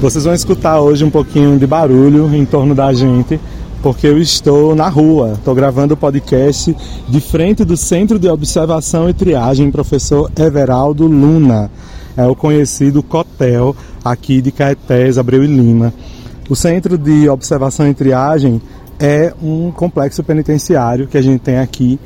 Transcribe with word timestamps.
Vocês 0.00 0.22
vão 0.22 0.32
escutar 0.32 0.80
hoje 0.80 1.04
um 1.04 1.10
pouquinho 1.10 1.58
de 1.58 1.66
barulho 1.66 2.32
em 2.32 2.44
torno 2.44 2.72
da 2.72 2.92
gente, 2.92 3.40
porque 3.82 4.06
eu 4.06 4.16
estou 4.16 4.72
na 4.76 4.88
rua. 4.88 5.32
Estou 5.32 5.56
gravando 5.56 5.94
o 5.94 5.96
podcast 5.96 6.74
de 7.08 7.20
frente 7.20 7.64
do 7.64 7.76
Centro 7.76 8.16
de 8.16 8.28
Observação 8.28 9.10
e 9.10 9.12
Triagem 9.12 9.72
Professor 9.72 10.30
Everaldo 10.38 11.08
Luna. 11.08 11.68
É 12.16 12.24
o 12.24 12.36
conhecido 12.36 13.02
Cotel 13.02 13.74
aqui 14.04 14.40
de 14.40 14.52
Caetés, 14.52 15.18
Abreu 15.18 15.42
e 15.42 15.48
Lima. 15.48 15.92
O 16.48 16.54
Centro 16.54 16.96
de 16.96 17.28
Observação 17.28 17.88
e 17.88 17.92
Triagem 17.92 18.62
é 19.00 19.34
um 19.42 19.72
complexo 19.72 20.22
penitenciário 20.22 21.08
que 21.08 21.18
a 21.18 21.22
gente 21.22 21.40
tem 21.40 21.58
aqui 21.58 21.98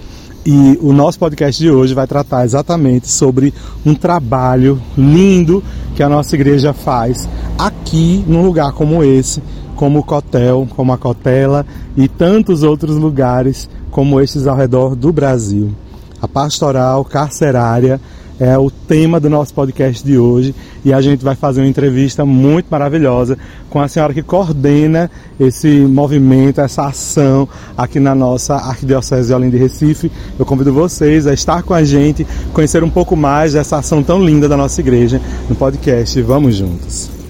e 0.44 0.76
o 0.82 0.92
nosso 0.92 1.20
podcast 1.20 1.62
de 1.62 1.70
hoje 1.70 1.94
vai 1.94 2.06
tratar 2.06 2.44
exatamente 2.44 3.08
sobre 3.08 3.54
um 3.86 3.94
trabalho 3.94 4.80
lindo 4.98 5.62
que 5.94 6.02
a 6.02 6.08
nossa 6.08 6.34
igreja 6.34 6.72
faz 6.72 7.28
aqui 7.58 8.24
num 8.26 8.44
lugar 8.44 8.72
como 8.72 9.04
esse, 9.04 9.42
como 9.76 10.00
o 10.00 10.04
Cotel, 10.04 10.66
como 10.76 10.92
a 10.92 10.98
Cotela 10.98 11.66
e 11.96 12.08
tantos 12.08 12.62
outros 12.62 12.96
lugares 12.96 13.68
como 13.90 14.20
estes 14.20 14.46
ao 14.46 14.56
redor 14.56 14.94
do 14.94 15.12
Brasil. 15.12 15.74
A 16.20 16.28
pastoral 16.28 17.04
carcerária 17.04 18.00
é 18.42 18.58
o 18.58 18.68
tema 18.72 19.20
do 19.20 19.30
nosso 19.30 19.54
podcast 19.54 20.04
de 20.04 20.18
hoje 20.18 20.52
e 20.84 20.92
a 20.92 21.00
gente 21.00 21.24
vai 21.24 21.36
fazer 21.36 21.60
uma 21.60 21.68
entrevista 21.68 22.24
muito 22.24 22.66
maravilhosa 22.68 23.38
com 23.70 23.80
a 23.80 23.86
senhora 23.86 24.12
que 24.12 24.20
coordena 24.20 25.08
esse 25.38 25.68
movimento, 25.68 26.60
essa 26.60 26.86
ação 26.86 27.48
aqui 27.78 28.00
na 28.00 28.16
nossa 28.16 28.56
Arquidiocese 28.56 29.28
de 29.28 29.34
Olinda 29.34 29.56
e 29.56 29.60
Recife. 29.60 30.10
Eu 30.36 30.44
convido 30.44 30.72
vocês 30.72 31.24
a 31.28 31.32
estar 31.32 31.62
com 31.62 31.72
a 31.72 31.84
gente, 31.84 32.26
conhecer 32.52 32.82
um 32.82 32.90
pouco 32.90 33.14
mais 33.14 33.52
dessa 33.52 33.76
ação 33.76 34.02
tão 34.02 34.20
linda 34.24 34.48
da 34.48 34.56
nossa 34.56 34.80
igreja 34.80 35.20
no 35.48 35.54
podcast 35.54 36.20
Vamos 36.20 36.56
Juntos. 36.56 37.21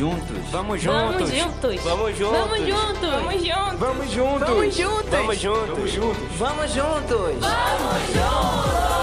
Juntos! 0.00 0.36
Vamos 0.50 0.82
juntos. 0.82 1.30
Vamos 1.30 1.84
Vamos 1.84 2.16
juntos! 2.16 2.24
juntos! 2.24 2.40
Vamos 2.40 2.62
juntos! 2.66 3.10
Vamos 3.78 4.14
juntos! 4.14 4.48
Vamos 4.48 4.74
juntos! 4.74 5.10
Vamos 5.10 5.42
juntos! 5.42 5.68
Vamos 5.68 5.92
juntos! 5.92 6.38
Vamos 6.38 6.70
juntos! 6.72 7.36
Vamos 7.40 8.02
juntos. 8.14 9.00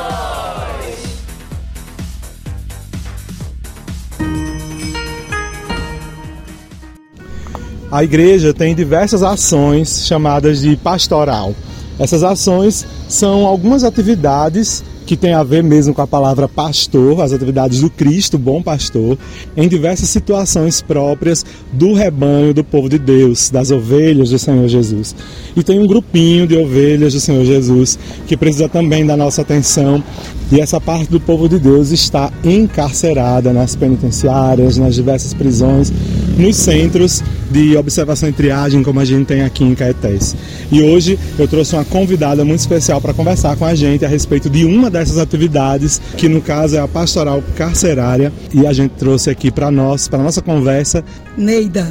A 7.90 8.04
igreja 8.04 8.54
tem 8.54 8.76
diversas 8.76 9.24
ações 9.24 10.06
chamadas 10.06 10.60
de 10.60 10.76
pastoral. 10.76 11.56
Essas 12.00 12.24
ações 12.24 12.86
são 13.08 13.46
algumas 13.46 13.84
atividades 13.84 14.84
que 15.08 15.16
têm 15.16 15.34
a 15.34 15.42
ver 15.42 15.64
mesmo 15.64 15.94
com 15.94 16.02
a 16.02 16.06
palavra 16.06 16.50
pastor, 16.50 17.22
as 17.22 17.32
atividades 17.32 17.80
do 17.80 17.90
Cristo, 17.90 18.38
bom 18.38 18.62
pastor, 18.62 19.18
em 19.56 19.66
diversas 19.66 20.10
situações 20.10 20.82
próprias 20.82 21.46
do 21.72 21.94
rebanho 21.94 22.54
do 22.54 22.62
povo 22.62 22.90
de 22.90 23.00
Deus, 23.00 23.50
das 23.50 23.72
ovelhas 23.72 24.32
do 24.32 24.38
Senhor 24.38 24.68
Jesus. 24.68 25.16
E 25.56 25.64
tem 25.64 25.80
um 25.80 25.88
grupinho 25.88 26.46
de 26.46 26.58
ovelhas 26.58 27.14
do 27.14 27.22
Senhor 27.22 27.46
Jesus 27.46 27.98
que 28.28 28.36
precisa 28.36 28.68
também 28.68 29.06
da 29.06 29.16
nossa 29.16 29.44
atenção. 29.44 30.04
E 30.52 30.60
essa 30.60 30.80
parte 30.80 31.10
do 31.10 31.22
povo 31.22 31.48
de 31.48 31.58
Deus 31.58 31.92
está 31.92 32.30
encarcerada 32.44 33.54
nas 33.54 33.78
penitenciárias, 33.78 34.78
nas 34.78 34.94
diversas 34.94 35.34
prisões, 35.34 35.92
nos 36.38 36.56
centros 36.56 37.24
de 37.50 37.76
observação 37.76 38.30
e 38.30 38.32
triagem, 38.32 38.84
como 38.84 39.00
a 39.00 39.06
gente 39.06 39.26
tem 39.26 39.42
aqui 39.42 39.64
em 39.64 39.74
Caetés. 39.74 40.36
E 40.72 40.82
hoje 40.82 41.18
eu 41.38 41.48
trouxe 41.48 41.76
uma 41.76 41.86
convidada 41.86 42.44
muito 42.46 42.60
especial 42.60 43.02
para 43.02 43.14
conversar 43.14 43.56
com 43.56 43.66
a 43.66 43.74
gente 43.74 44.06
a 44.06 44.08
respeito 44.08 44.50
de 44.50 44.66
uma 44.66 44.90
dessas 44.90 45.18
atividades, 45.18 46.02
que 46.18 46.28
no 46.30 46.42
caso 46.42 46.76
é 46.76 46.80
a 46.80 46.88
pastoral 46.88 47.44
carcerária, 47.56 48.32
e 48.54 48.66
a 48.68 48.74
gente 48.74 48.92
trouxe 48.92 49.30
aqui 49.30 49.50
para 49.52 49.72
nós, 49.72 50.08
para 50.08 50.22
nossa 50.22 50.42
conversa, 50.42 51.04
Neida. 51.38 51.88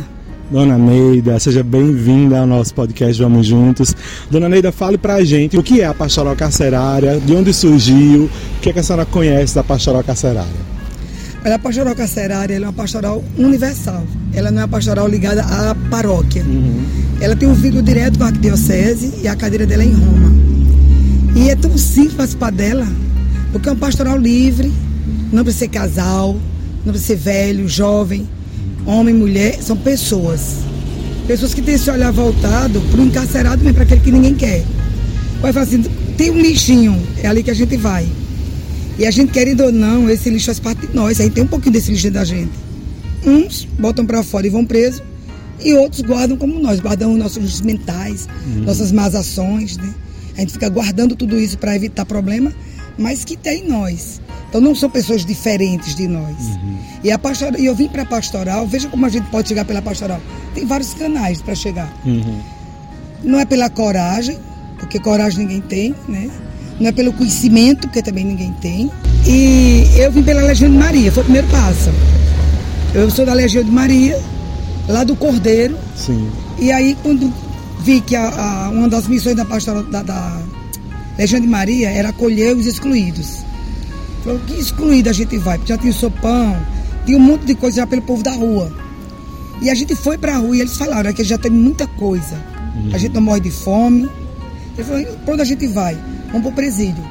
Dona 0.48 0.78
Neida, 0.78 1.40
seja 1.40 1.64
bem-vinda 1.64 2.39
ao 2.39 2.46
nosso 2.46 2.73
podcast 2.73 3.20
Vamos 3.20 3.46
Juntos. 3.46 3.96
Dona 4.30 4.48
Neida, 4.48 4.70
fale 4.70 4.96
pra 4.96 5.24
gente 5.24 5.58
o 5.58 5.62
que 5.62 5.80
é 5.80 5.86
a 5.86 5.95
pastoral 5.95 6.36
carcerária, 6.36 7.18
de 7.18 7.35
onde 7.35 7.52
surgiu, 7.52 8.24
o 8.24 8.61
que, 8.61 8.70
é 8.70 8.73
que 8.73 8.79
a 8.79 8.83
senhora 8.83 9.05
conhece 9.05 9.56
da 9.56 9.64
pastoral 9.64 10.05
carcerária. 10.05 10.76
Olha, 11.46 11.55
a 11.55 11.58
pastoral 11.61 11.95
carcerária 11.95 12.57
ela 12.57 12.64
é 12.64 12.68
uma 12.68 12.73
pastoral 12.73 13.23
universal. 13.39 14.05
Ela 14.34 14.51
não 14.51 14.62
é 14.62 14.64
uma 14.64 14.68
pastoral 14.68 15.07
ligada 15.07 15.45
à 15.45 15.77
paróquia. 15.89 16.45
Ela 17.20 17.36
tem 17.36 17.48
um 17.48 17.55
vínculo 17.55 17.84
direto 17.84 18.18
com 18.18 18.24
a 18.24 18.27
arquidiocese 18.27 19.20
e 19.23 19.29
a 19.29 19.36
cadeira 19.36 19.64
dela 19.64 19.85
é 19.85 19.86
em 19.86 19.92
Roma. 19.92 20.33
E 21.36 21.48
é 21.48 21.55
tão 21.55 21.79
simples 21.79 22.17
participar 22.17 22.51
dela, 22.51 22.85
porque 23.52 23.68
é 23.68 23.73
uma 23.73 23.79
pastoral 23.79 24.18
livre, 24.18 24.73
não 25.33 25.45
precisa 25.45 25.67
ser 25.67 25.68
casal, 25.68 26.36
não 26.85 26.92
precisa 26.92 27.14
ser 27.14 27.17
velho, 27.17 27.68
jovem, 27.68 28.29
homem, 28.85 29.14
mulher, 29.14 29.62
são 29.62 29.77
pessoas. 29.77 30.56
Pessoas 31.29 31.55
que 31.55 31.62
têm 31.62 31.77
esse 31.77 31.89
olhar 31.89 32.11
voltado 32.11 32.80
para 32.90 33.01
o 33.01 33.05
encarcerado 33.05 33.62
mesmo, 33.62 33.74
para 33.74 33.85
aquele 33.85 34.01
que 34.01 34.11
ninguém 34.11 34.35
quer. 34.35 34.64
Vai 35.40 35.52
falar 35.52 35.64
assim, 35.64 35.80
tem 36.17 36.29
um 36.29 36.40
lixinho, 36.40 37.01
é 37.23 37.29
ali 37.29 37.45
que 37.45 37.52
a 37.52 37.55
gente 37.55 37.77
vai. 37.77 38.05
E 38.98 39.07
a 39.07 39.11
gente, 39.11 39.33
querendo 39.33 39.64
ou 39.64 39.73
não, 39.73 40.08
esse 40.11 40.30
lixo 40.30 40.46
faz 40.46 40.61
parte 40.61 40.86
de 40.86 40.95
nós. 40.95 41.20
A 41.20 41.24
gente 41.24 41.34
tem 41.34 41.45
um 41.45 41.48
pouquinho 41.48 41.73
desse 41.73 41.90
lixo 41.90 42.11
da 42.11 42.24
gente. 42.24 42.52
Uns 43.24 43.67
botam 43.79 44.07
para 44.07 44.23
fora 44.23 44.46
e 44.46 44.51
vão 44.51 44.64
presos, 44.64 45.02
e 45.62 45.74
outros 45.74 46.02
guardam 46.02 46.36
como 46.36 46.58
nós, 46.61 46.80
guardamos 46.80 47.18
nossos 47.18 47.39
lixos 47.39 47.61
mentais, 47.61 48.29
nossas 48.64 48.92
más 48.92 49.14
ações, 49.14 49.77
né? 49.77 49.92
A 50.36 50.40
gente 50.40 50.52
fica 50.52 50.68
guardando 50.68 51.17
tudo 51.17 51.39
isso 51.39 51.58
para 51.58 51.74
evitar 51.74 52.05
problema, 52.05 52.52
mas 52.98 53.24
que 53.24 53.36
tem 53.36 53.64
em 53.64 53.68
nós. 53.68 54.20
Então 54.48 54.61
não 54.61 54.74
são 54.74 54.89
pessoas 54.89 55.24
diferentes 55.24 55.95
de 55.95 56.06
nós. 56.06 56.36
E 57.02 57.11
a 57.11 57.18
pastoral, 57.18 57.58
e 57.58 57.67
eu 57.67 57.74
vim 57.74 57.89
para 57.89 58.02
a 58.02 58.06
pastoral, 58.06 58.67
veja 58.67 58.89
como 58.89 59.05
a 59.05 59.08
gente 59.08 59.29
pode 59.30 59.48
chegar 59.48 59.64
pela 59.64 59.83
pastoral. 59.83 60.20
Tem 60.55 60.64
vários 60.64 60.95
canais 60.95 61.42
para 61.42 61.55
chegar. 61.55 61.92
Não 63.24 63.40
é 63.40 63.45
pela 63.45 63.68
coragem, 63.68 64.39
porque 64.79 65.01
coragem 65.01 65.40
ninguém 65.40 65.61
tem, 65.62 65.95
né? 66.06 66.30
Não 66.81 66.89
é 66.89 66.92
pelo 66.92 67.13
conhecimento, 67.13 67.83
porque 67.89 68.03
também 68.03 68.25
ninguém 68.25 68.53
tem. 68.61 68.91
E 69.27 69.85
eu 69.97 70.11
vim 70.13 70.23
pela 70.23 70.42
Legião 70.42 70.70
de 70.70 70.77
Maria, 70.77 71.11
foi 71.11 71.23
o 71.23 71.25
primeiro 71.25 71.48
passo. 71.48 71.91
Eu 72.95 73.11
sou 73.11 73.25
da 73.27 73.33
Legião 73.33 73.64
de 73.64 73.70
Maria, 73.70 74.19
lá 74.89 75.03
do 75.05 75.17
Cordeiro. 75.17 75.77
Sim. 75.97 76.29
E 76.59 76.70
aí, 76.70 76.97
quando 77.03 77.33
vi 77.81 78.01
que 78.01 78.15
a, 78.17 78.29
a- 78.29 78.70
uma 78.70 78.89
das 78.89 79.07
missões 79.07 79.36
da 79.36 79.45
pastoral 79.45 79.83
da, 79.85 80.03
da 80.03 80.39
Legião 81.19 81.41
de 81.41 81.47
Maria 81.47 81.89
era 81.91 82.11
acolher 82.11 82.55
os 82.57 82.67
excluídos. 82.67 83.39
Falou, 84.23 84.39
que 84.47 84.55
excluído 84.55 85.09
a 85.09 85.13
gente 85.13 85.36
vai? 85.39 85.57
Porque 85.59 85.73
já 85.73 85.79
tinha 85.79 85.91
o 85.92 85.95
sopão, 85.95 86.57
tinha 87.07 87.17
um 87.17 87.20
monte 87.20 87.47
de 87.47 87.55
coisa 87.55 87.77
já 87.77 87.86
pelo 87.86 88.03
povo 88.03 88.23
da 88.23 88.33
rua. 88.33 88.70
E 89.63 89.70
a 89.70 89.75
gente 89.75 89.95
foi 89.95 90.19
pra 90.19 90.36
rua 90.36 90.55
e 90.57 90.61
eles 90.61 90.77
falaram 90.77 91.09
"É 91.09 91.13
que 91.15 91.25
já 91.25 91.39
tem 91.39 91.51
muita 91.51 91.86
coisa. 91.86 92.36
A 92.92 92.98
gente 92.98 93.15
não 93.15 93.23
morre 93.23 93.41
de 93.41 93.51
fome. 93.51 94.09
Ele 94.77 94.85
falou, 94.86 95.05
pra 95.25 95.33
onde 95.35 95.42
a 95.42 95.47
gente 95.47 95.67
vai? 95.69 95.97
Vamos 96.27 96.42
pro 96.42 96.53
presídio. 96.53 97.03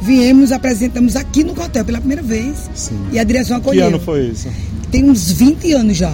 Viemos, 0.00 0.50
apresentamos 0.50 1.14
aqui 1.16 1.44
no 1.44 1.52
hotel 1.52 1.84
pela 1.84 1.98
primeira 1.98 2.22
vez. 2.22 2.68
Sim. 2.74 2.98
E 3.12 3.18
a 3.18 3.24
direção 3.24 3.60
Que 3.60 3.66
acolheu. 3.68 3.86
ano 3.86 4.00
foi 4.00 4.26
isso? 4.28 4.48
Tem 4.90 5.08
uns 5.08 5.30
20 5.30 5.72
anos 5.72 5.96
já. 5.96 6.12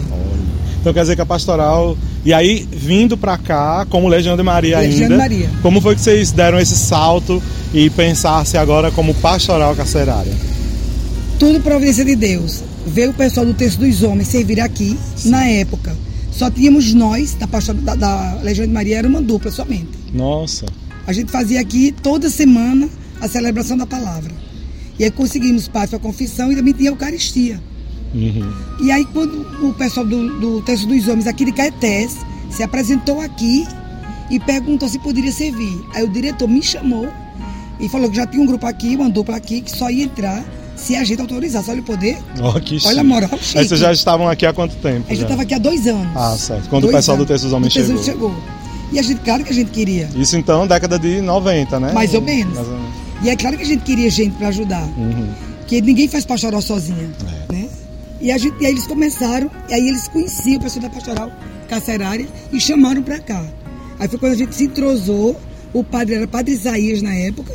Então 0.81 0.93
quer 0.93 1.01
dizer 1.01 1.17
que 1.17 1.23
a 1.23 1.27
pastoral. 1.27 1.97
E 2.25 2.33
aí, 2.33 2.69
vindo 2.71 3.17
pra 3.17 3.39
cá, 3.39 3.87
como 3.89 4.07
Legião 4.09 4.37
de 4.37 4.43
Maria 4.43 4.79
Legião 4.81 5.03
ainda. 5.05 5.15
de 5.15 5.17
Maria. 5.19 5.51
Como 5.63 5.81
foi 5.81 5.95
que 5.95 6.01
vocês 6.03 6.31
deram 6.33 6.59
esse 6.59 6.77
salto 6.77 7.43
e 7.73 7.89
pensassem 7.91 8.61
agora 8.61 8.91
como 8.91 9.15
pastoral 9.15 9.75
carcerária? 9.75 10.33
Tudo 11.39 11.61
providência 11.61 12.05
de 12.05 12.15
Deus. 12.17 12.63
Veio 12.87 13.11
o 13.11 13.15
pessoal 13.15 13.47
do 13.47 13.55
Terço 13.55 13.79
dos 13.79 14.03
Homens 14.03 14.29
servir 14.29 14.61
aqui, 14.61 14.99
na 15.25 15.47
época. 15.47 15.97
Só 16.33 16.51
tínhamos 16.51 16.93
nós, 16.95 17.35
da, 17.35 17.47
pastor, 17.47 17.75
da, 17.77 17.95
da 17.95 18.39
Legião 18.43 18.67
de 18.67 18.73
Maria, 18.73 18.99
era 18.99 19.09
uma 19.09 19.21
dupla 19.23 19.51
somente. 19.51 19.89
Nossa. 20.13 20.67
A 21.09 21.13
gente 21.15 21.33
fazia 21.33 21.59
aqui 21.59 21.91
toda 22.03 22.29
semana 22.29 22.87
a 23.19 23.27
celebração 23.27 23.79
da 23.79 23.87
palavra. 23.87 24.31
E 24.99 25.05
aí 25.05 25.11
conseguimos 25.11 25.67
paz 25.67 25.89
para 25.89 25.99
a 25.99 26.03
confissão 26.03 26.53
e 26.53 26.57
também 26.57 26.75
tinha 26.75 26.91
a 26.91 26.93
Eucaristia. 26.93 27.59
Uhum. 28.15 28.53
E 28.83 28.93
aí 28.93 29.07
quando 29.07 29.41
o 29.67 29.73
pessoal 29.73 30.05
do, 30.05 30.39
do 30.39 30.61
Terço 30.61 30.87
dos 30.87 31.09
Homens 31.09 31.27
aqui 31.27 31.47
de 31.47 31.53
Caetés 31.53 32.15
se 32.51 32.63
apresentou 32.63 33.23
aqui 33.23 33.67
e 34.31 34.39
perguntou 34.39 34.87
se 34.87 34.99
poderia 34.99 35.33
servir. 35.33 35.83
Aí 35.95 36.05
o 36.05 36.09
diretor 36.09 36.47
me 36.47 36.63
chamou 36.63 37.09
e 37.81 37.89
falou 37.89 38.11
que 38.11 38.17
já 38.17 38.27
tinha 38.27 38.43
um 38.43 38.47
grupo 38.47 38.67
aqui, 38.67 38.95
uma 38.95 39.09
dupla 39.09 39.37
aqui, 39.37 39.63
que 39.63 39.71
só 39.71 39.89
ia 39.89 40.05
entrar 40.05 40.45
se 40.77 40.95
a 40.95 41.05
gente 41.05 41.23
autorizasse. 41.23 41.71
Olha 41.71 41.81
o 41.81 41.85
poder. 41.85 42.19
Ó, 42.39 42.53
que 42.61 42.79
Olha 42.85 43.01
a 43.01 43.05
moral, 43.05 43.31
chique. 43.41 43.59
Aí 43.59 43.67
vocês 43.67 43.81
já 43.81 43.93
estavam 43.93 44.29
aqui 44.29 44.45
há 44.45 44.53
quanto 44.53 44.77
tempo? 44.77 45.07
A 45.07 45.11
gente 45.15 45.21
já? 45.21 45.25
estava 45.25 45.41
aqui 45.41 45.55
há 45.55 45.59
dois 45.59 45.87
anos. 45.87 46.15
Ah, 46.15 46.37
certo. 46.37 46.69
Quando 46.69 46.85
o 46.85 46.87
Dois 46.89 46.97
pessoal 46.97 47.17
do 47.17 47.21
anos. 47.23 47.29
Terço 47.29 47.45
dos 47.45 47.53
Homens 47.55 47.75
O 47.75 47.75
chegou. 47.75 48.05
chegou. 48.05 48.58
E 48.93 48.99
a 48.99 49.03
gente, 49.03 49.21
claro 49.21 49.45
que 49.45 49.51
a 49.51 49.55
gente 49.55 49.71
queria. 49.71 50.09
Isso 50.15 50.37
então, 50.37 50.67
década 50.67 50.99
de 50.99 51.21
90, 51.21 51.81
né? 51.81 51.93
Mais 51.93 52.15
ou 52.15 52.23
menos. 52.23 52.55
Mais 52.55 52.69
ou 52.69 52.75
menos. 52.75 52.95
E 53.23 53.29
é 53.29 53.37
claro 53.37 53.57
que 53.57 53.63
a 53.63 53.67
gente 53.67 53.83
queria 53.83 54.11
gente 54.11 54.37
para 54.37 54.49
ajudar. 54.49 54.85
Uhum. 54.97 55.29
Porque 55.59 55.81
ninguém 55.81 56.09
faz 56.09 56.25
pastoral 56.25 56.63
sozinha. 56.63 57.11
É. 57.49 57.53
Né? 57.53 57.69
E, 58.21 58.33
a 58.33 58.39
gente, 58.39 58.57
e 58.61 58.67
aí 58.67 58.73
eles 58.73 58.87
começaram, 58.87 59.51
e 59.69 59.75
aí 59.75 59.89
eles 59.89 60.09
conheciam 60.09 60.57
o 60.57 60.63
pessoal 60.63 60.83
da 60.85 60.91
pastoral 60.91 61.31
carcerária 61.69 62.27
e 62.53 62.61
chamaram 62.61 63.03
para 63.03 63.19
cá. 63.19 63.45
Aí 63.99 64.09
foi 64.09 64.19
quando 64.19 64.33
a 64.33 64.37
gente 64.37 64.55
se 64.55 64.65
entrosou, 64.65 65.39
o 65.73 65.85
padre 65.85 66.15
era 66.15 66.27
padre 66.27 66.53
Isaías 66.55 67.03
na 67.03 67.15
época, 67.15 67.53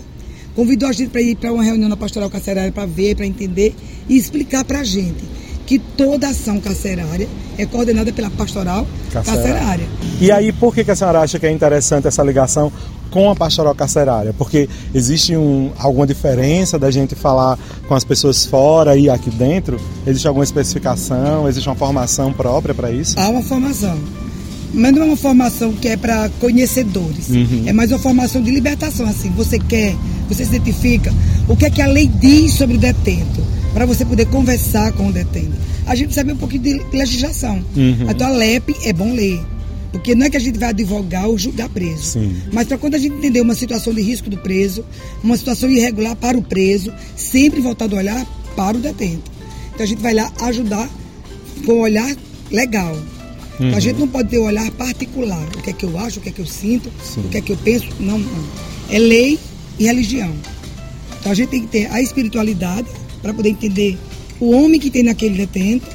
convidou 0.56 0.88
a 0.88 0.92
gente 0.92 1.10
para 1.10 1.22
ir 1.22 1.36
para 1.36 1.52
uma 1.52 1.64
reunião 1.64 1.90
na 1.90 1.98
Pastoral 1.98 2.30
Carcerária 2.30 2.72
para 2.72 2.86
ver, 2.86 3.16
para 3.16 3.26
entender 3.26 3.76
e 4.08 4.16
explicar 4.16 4.64
para 4.64 4.82
a 4.82 4.84
gente 4.84 5.24
que 5.66 5.80
toda 5.80 6.28
ação 6.28 6.60
carcerária 6.60 7.28
é 7.58 7.66
coordenada 7.66 8.12
pela 8.12 8.30
Pastoral 8.30 8.86
Carcerária. 9.12 9.54
carcerária. 9.54 9.88
E 10.20 10.32
aí, 10.32 10.52
por 10.52 10.74
que, 10.74 10.84
que 10.84 10.92
a 10.92 10.96
senhora 10.96 11.20
acha 11.20 11.40
que 11.40 11.46
é 11.46 11.52
interessante 11.52 12.08
essa 12.08 12.24
ligação 12.24 12.72
com 13.10 13.30
a 13.30 13.36
pastoral 13.36 13.76
carcerária? 13.76 14.34
Porque 14.34 14.68
existe 14.94 15.36
um, 15.36 15.72
alguma 15.78 16.08
diferença 16.08 16.80
da 16.80 16.90
gente 16.90 17.16
falar 17.16 17.58
com 17.88 17.94
as 17.94 18.04
pessoas 18.04 18.46
fora 18.46 18.98
e 18.98 19.10
aqui 19.10 19.30
dentro? 19.30 19.80
Existe 20.06 20.28
alguma 20.28 20.44
especificação? 20.44 21.48
Existe 21.48 21.70
uma 21.70 21.76
formação 21.76 22.34
própria 22.34 22.74
para 22.74 22.92
isso? 22.92 23.20
Há 23.20 23.30
uma 23.30 23.44
formação. 23.44 23.98
Mas 24.74 24.92
não 24.92 25.04
é 25.04 25.06
uma 25.06 25.18
formação 25.18 25.72
que 25.74 25.88
é 25.88 25.96
para 25.96 26.30
conhecedores. 26.40 27.30
Uhum. 27.30 27.64
É 27.68 27.74
mais 27.74 27.92
uma 27.92 28.00
formação 28.00 28.42
de 28.42 28.50
libertação. 28.50 29.06
Assim, 29.06 29.30
você 29.30 29.60
quer, 29.60 29.96
você 30.28 30.44
se 30.44 30.56
identifica. 30.56 31.14
O 31.48 31.56
que 31.56 31.66
é 31.66 31.70
que 31.70 31.82
a 31.82 31.88
lei 31.88 32.08
diz 32.08 32.54
sobre 32.56 32.78
o 32.78 32.80
detento? 32.80 33.44
Para 33.74 33.86
você 33.86 34.06
poder 34.06 34.28
conversar 34.28 34.92
com 34.94 35.08
o 35.08 35.12
detento. 35.12 35.54
A 35.86 35.96
gente 35.96 36.14
sabe 36.14 36.32
um 36.32 36.38
pouquinho 36.38 36.62
de 36.64 36.82
legislação. 36.96 37.64
Uhum. 37.76 38.10
Então 38.10 38.28
a 38.28 38.32
LEP 38.32 38.76
é 38.86 38.94
bom 38.94 39.14
ler. 39.14 39.42
Porque 39.92 40.16
não 40.16 40.26
é 40.26 40.30
que 40.30 40.38
a 40.38 40.40
gente 40.40 40.58
vai 40.58 40.70
advogar 40.70 41.28
ou 41.28 41.38
julgar 41.38 41.70
preso. 41.70 42.04
Sim. 42.04 42.36
Mas 42.52 42.68
para 42.68 42.78
quando 42.78 42.96
a 42.96 42.98
gente 42.98 43.16
entender 43.16 43.42
uma 43.42 43.54
situação 43.54 43.94
de 43.94 44.02
risco 44.02 44.30
do 44.30 44.38
preso, 44.38 44.84
uma 45.24 45.38
situação 45.38 45.70
irregular 45.70 46.16
para 46.16 46.38
o 46.38 46.42
preso, 46.42 46.92
sempre 47.16 47.62
voltado 47.62 47.96
a 47.96 48.00
olhar 48.00 48.26
para 48.56 48.76
o 48.76 48.80
detento. 48.80 49.32
Então 49.74 49.84
a 49.84 49.88
gente 49.88 50.02
vai 50.02 50.14
lá 50.14 50.32
ajudar 50.42 50.90
com 51.66 51.74
um 51.74 51.82
olhar 51.82 52.16
legal. 52.52 52.94
Uhum. 52.94 53.68
Então, 53.68 53.78
a 53.78 53.80
gente 53.80 54.00
não 54.00 54.08
pode 54.08 54.30
ter 54.30 54.40
um 54.40 54.46
olhar 54.46 54.70
particular. 54.72 55.48
O 55.56 55.62
que 55.62 55.70
é 55.70 55.74
que 55.74 55.86
eu 55.86 55.98
acho, 56.00 56.20
o 56.20 56.22
que 56.24 56.30
é 56.30 56.32
que 56.32 56.42
eu 56.42 56.46
sinto, 56.46 56.92
Sim. 57.04 57.22
o 57.22 57.30
que 57.30 57.38
é 57.38 57.42
que 57.42 57.52
eu 57.52 57.58
penso. 57.58 57.88
Não, 58.00 58.18
não. 58.18 58.44
É 58.90 58.98
lei 58.98 59.40
e 59.78 59.86
religião. 59.86 60.34
Então 61.20 61.32
a 61.32 61.36
gente 61.36 61.50
tem 61.50 61.62
que 61.62 61.68
ter 61.68 61.92
a 61.92 62.02
espiritualidade 62.02 62.88
para 63.24 63.34
poder 63.34 63.50
entender 63.50 63.98
o 64.40 64.52
homem 64.52 64.80
que 64.80 64.92
tem 64.92 65.02
naquele 65.02 65.36
detento 65.36 65.88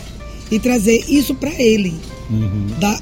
e 0.50 0.58
trazer 0.58 1.04
isso 1.08 1.34
para 1.34 1.50
ele. 1.60 1.94
Uhum. 2.30 2.66
Da 2.80 2.98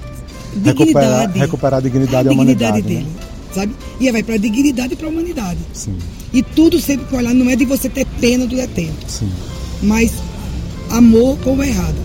Recuperar, 0.64 1.30
recuperar 1.32 1.78
a 1.78 1.82
dignidade, 1.82 2.28
a 2.28 2.32
dignidade 2.32 2.82
dele. 2.82 3.04
Né? 3.04 3.26
Sabe? 3.54 3.74
E 4.00 4.10
vai 4.10 4.22
para 4.22 4.34
a 4.34 4.38
dignidade 4.38 4.94
e 4.94 4.96
para 4.96 5.06
a 5.06 5.10
humanidade. 5.10 5.58
Sim. 5.72 5.96
E 6.32 6.42
tudo 6.42 6.80
sempre 6.80 7.06
que 7.06 7.14
olhar 7.14 7.34
não 7.34 7.50
é 7.50 7.56
de 7.56 7.64
você 7.64 7.88
ter 7.88 8.06
pena 8.20 8.46
do 8.46 8.56
detento, 8.56 9.06
Sim. 9.06 9.30
mas 9.82 10.12
amor 10.90 11.38
com 11.38 11.56
o 11.56 11.62
errado. 11.62 11.96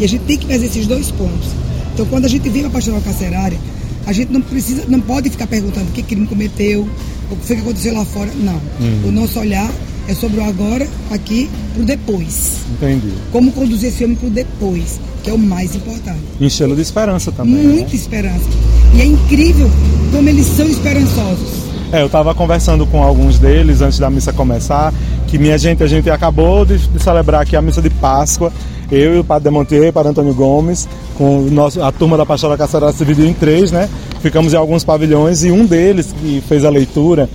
E 0.00 0.04
a 0.04 0.08
gente 0.08 0.22
tem 0.24 0.38
que 0.38 0.46
fazer 0.46 0.66
esses 0.66 0.86
dois 0.86 1.10
pontos. 1.10 1.48
Então, 1.92 2.06
quando 2.06 2.24
a 2.24 2.28
gente 2.28 2.48
para 2.48 2.66
a 2.66 2.70
pastoral 2.70 3.00
carcerária, 3.00 3.58
a 4.06 4.12
gente 4.12 4.32
não 4.32 4.40
precisa, 4.40 4.84
não 4.88 5.00
pode 5.00 5.28
ficar 5.30 5.46
perguntando 5.46 5.90
que 5.92 6.02
crime 6.02 6.26
cometeu, 6.26 6.88
o 7.30 7.36
que 7.36 7.46
foi 7.46 7.56
que 7.56 7.62
aconteceu 7.62 7.94
lá 7.94 8.04
fora. 8.04 8.30
Não. 8.34 8.60
Uhum. 8.80 9.08
O 9.08 9.12
nosso 9.12 9.38
olhar 9.38 9.70
é 10.08 10.14
sobre 10.14 10.40
o 10.40 10.44
agora, 10.44 10.86
aqui, 11.10 11.48
pro 11.74 11.84
depois. 11.84 12.58
Entendi. 12.72 13.12
Como 13.30 13.52
conduzir 13.52 13.88
esse 13.88 14.04
homem 14.04 14.16
pro 14.16 14.30
depois, 14.30 15.00
que 15.22 15.30
é 15.30 15.32
o 15.32 15.38
mais 15.38 15.74
importante. 15.74 16.20
Enchê-lo 16.40 16.74
de 16.74 16.82
esperança 16.82 17.30
também. 17.30 17.54
Muita 17.54 17.90
né? 17.90 17.94
esperança. 17.94 18.48
E 18.94 19.00
é 19.00 19.04
incrível 19.04 19.70
como 20.10 20.28
eles 20.28 20.46
são 20.46 20.66
esperançosos. 20.66 21.72
É, 21.92 22.00
eu 22.00 22.06
estava 22.06 22.34
conversando 22.34 22.86
com 22.86 23.02
alguns 23.02 23.38
deles 23.38 23.82
antes 23.82 23.98
da 23.98 24.08
missa 24.08 24.32
começar, 24.32 24.94
que 25.28 25.38
minha 25.38 25.58
gente, 25.58 25.82
a 25.82 25.86
gente 25.86 26.08
acabou 26.08 26.64
de, 26.64 26.78
de 26.78 27.02
celebrar 27.02 27.42
aqui 27.42 27.54
a 27.54 27.60
missa 27.60 27.82
de 27.82 27.90
Páscoa, 27.90 28.50
eu 28.90 29.16
e 29.16 29.18
o 29.18 29.24
Padre 29.24 29.44
Demontier, 29.44 29.90
o 29.90 29.92
Padre 29.92 30.10
Antônio 30.10 30.34
Gomes, 30.34 30.88
com 31.16 31.42
nosso, 31.50 31.82
a 31.82 31.92
turma 31.92 32.16
da 32.16 32.24
Pastoral 32.26 32.56
Caçará 32.56 32.92
se 32.92 32.98
dividiu 32.98 33.26
em 33.26 33.34
três, 33.34 33.70
né? 33.70 33.88
Ficamos 34.20 34.52
em 34.52 34.56
alguns 34.56 34.84
pavilhões 34.84 35.44
e 35.44 35.50
um 35.50 35.66
deles 35.66 36.14
que 36.18 36.42
fez 36.48 36.64
a 36.64 36.70
leitura 36.70 37.28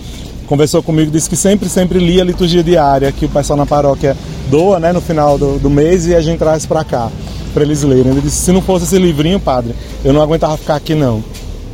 conversou 0.47 0.81
comigo, 0.81 1.11
disse 1.11 1.29
que 1.29 1.35
sempre, 1.35 1.69
sempre 1.69 1.99
lia 1.99 2.23
a 2.23 2.25
liturgia 2.25 2.63
diária 2.63 3.11
que 3.11 3.25
o 3.25 3.29
pessoal 3.29 3.57
na 3.57 3.65
paróquia 3.65 4.17
doa, 4.49 4.79
né, 4.79 4.91
no 4.91 5.01
final 5.01 5.37
do, 5.37 5.59
do 5.59 5.69
mês 5.69 6.07
e 6.07 6.15
a 6.15 6.21
gente 6.21 6.39
traz 6.39 6.65
para 6.65 6.83
cá, 6.83 7.11
para 7.53 7.63
eles 7.63 7.83
lerem. 7.83 8.11
Ele 8.11 8.21
disse: 8.21 8.37
se 8.37 8.51
não 8.51 8.61
fosse 8.61 8.85
esse 8.85 8.97
livrinho, 8.97 9.39
padre, 9.39 9.75
eu 10.03 10.13
não 10.13 10.21
aguentava 10.21 10.57
ficar 10.57 10.75
aqui 10.75 10.95
não. 10.95 11.23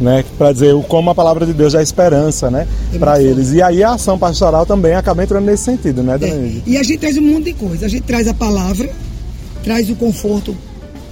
Né, 0.01 0.25
para 0.37 0.51
dizer 0.51 0.75
como 0.87 1.11
a 1.11 1.15
palavra 1.15 1.45
de 1.45 1.53
Deus 1.53 1.75
é 1.75 1.81
esperança, 1.81 2.49
né, 2.49 2.67
para 2.99 3.21
eles. 3.21 3.53
E 3.53 3.61
aí 3.61 3.83
a 3.83 3.93
ação 3.93 4.17
pastoral 4.17 4.65
também 4.65 4.95
acaba 4.95 5.23
entrando 5.23 5.45
nesse 5.45 5.63
sentido, 5.63 6.01
né, 6.01 6.17
Dona 6.17 6.33
é. 6.33 6.51
E 6.65 6.77
a 6.77 6.83
gente 6.83 6.97
traz 6.97 7.15
um 7.17 7.21
monte 7.21 7.45
de 7.45 7.53
coisa. 7.53 7.85
A 7.85 7.89
gente 7.89 8.01
traz 8.01 8.27
a 8.27 8.33
palavra, 8.33 8.89
traz 9.63 9.89
o 9.89 9.95
conforto 9.95 10.57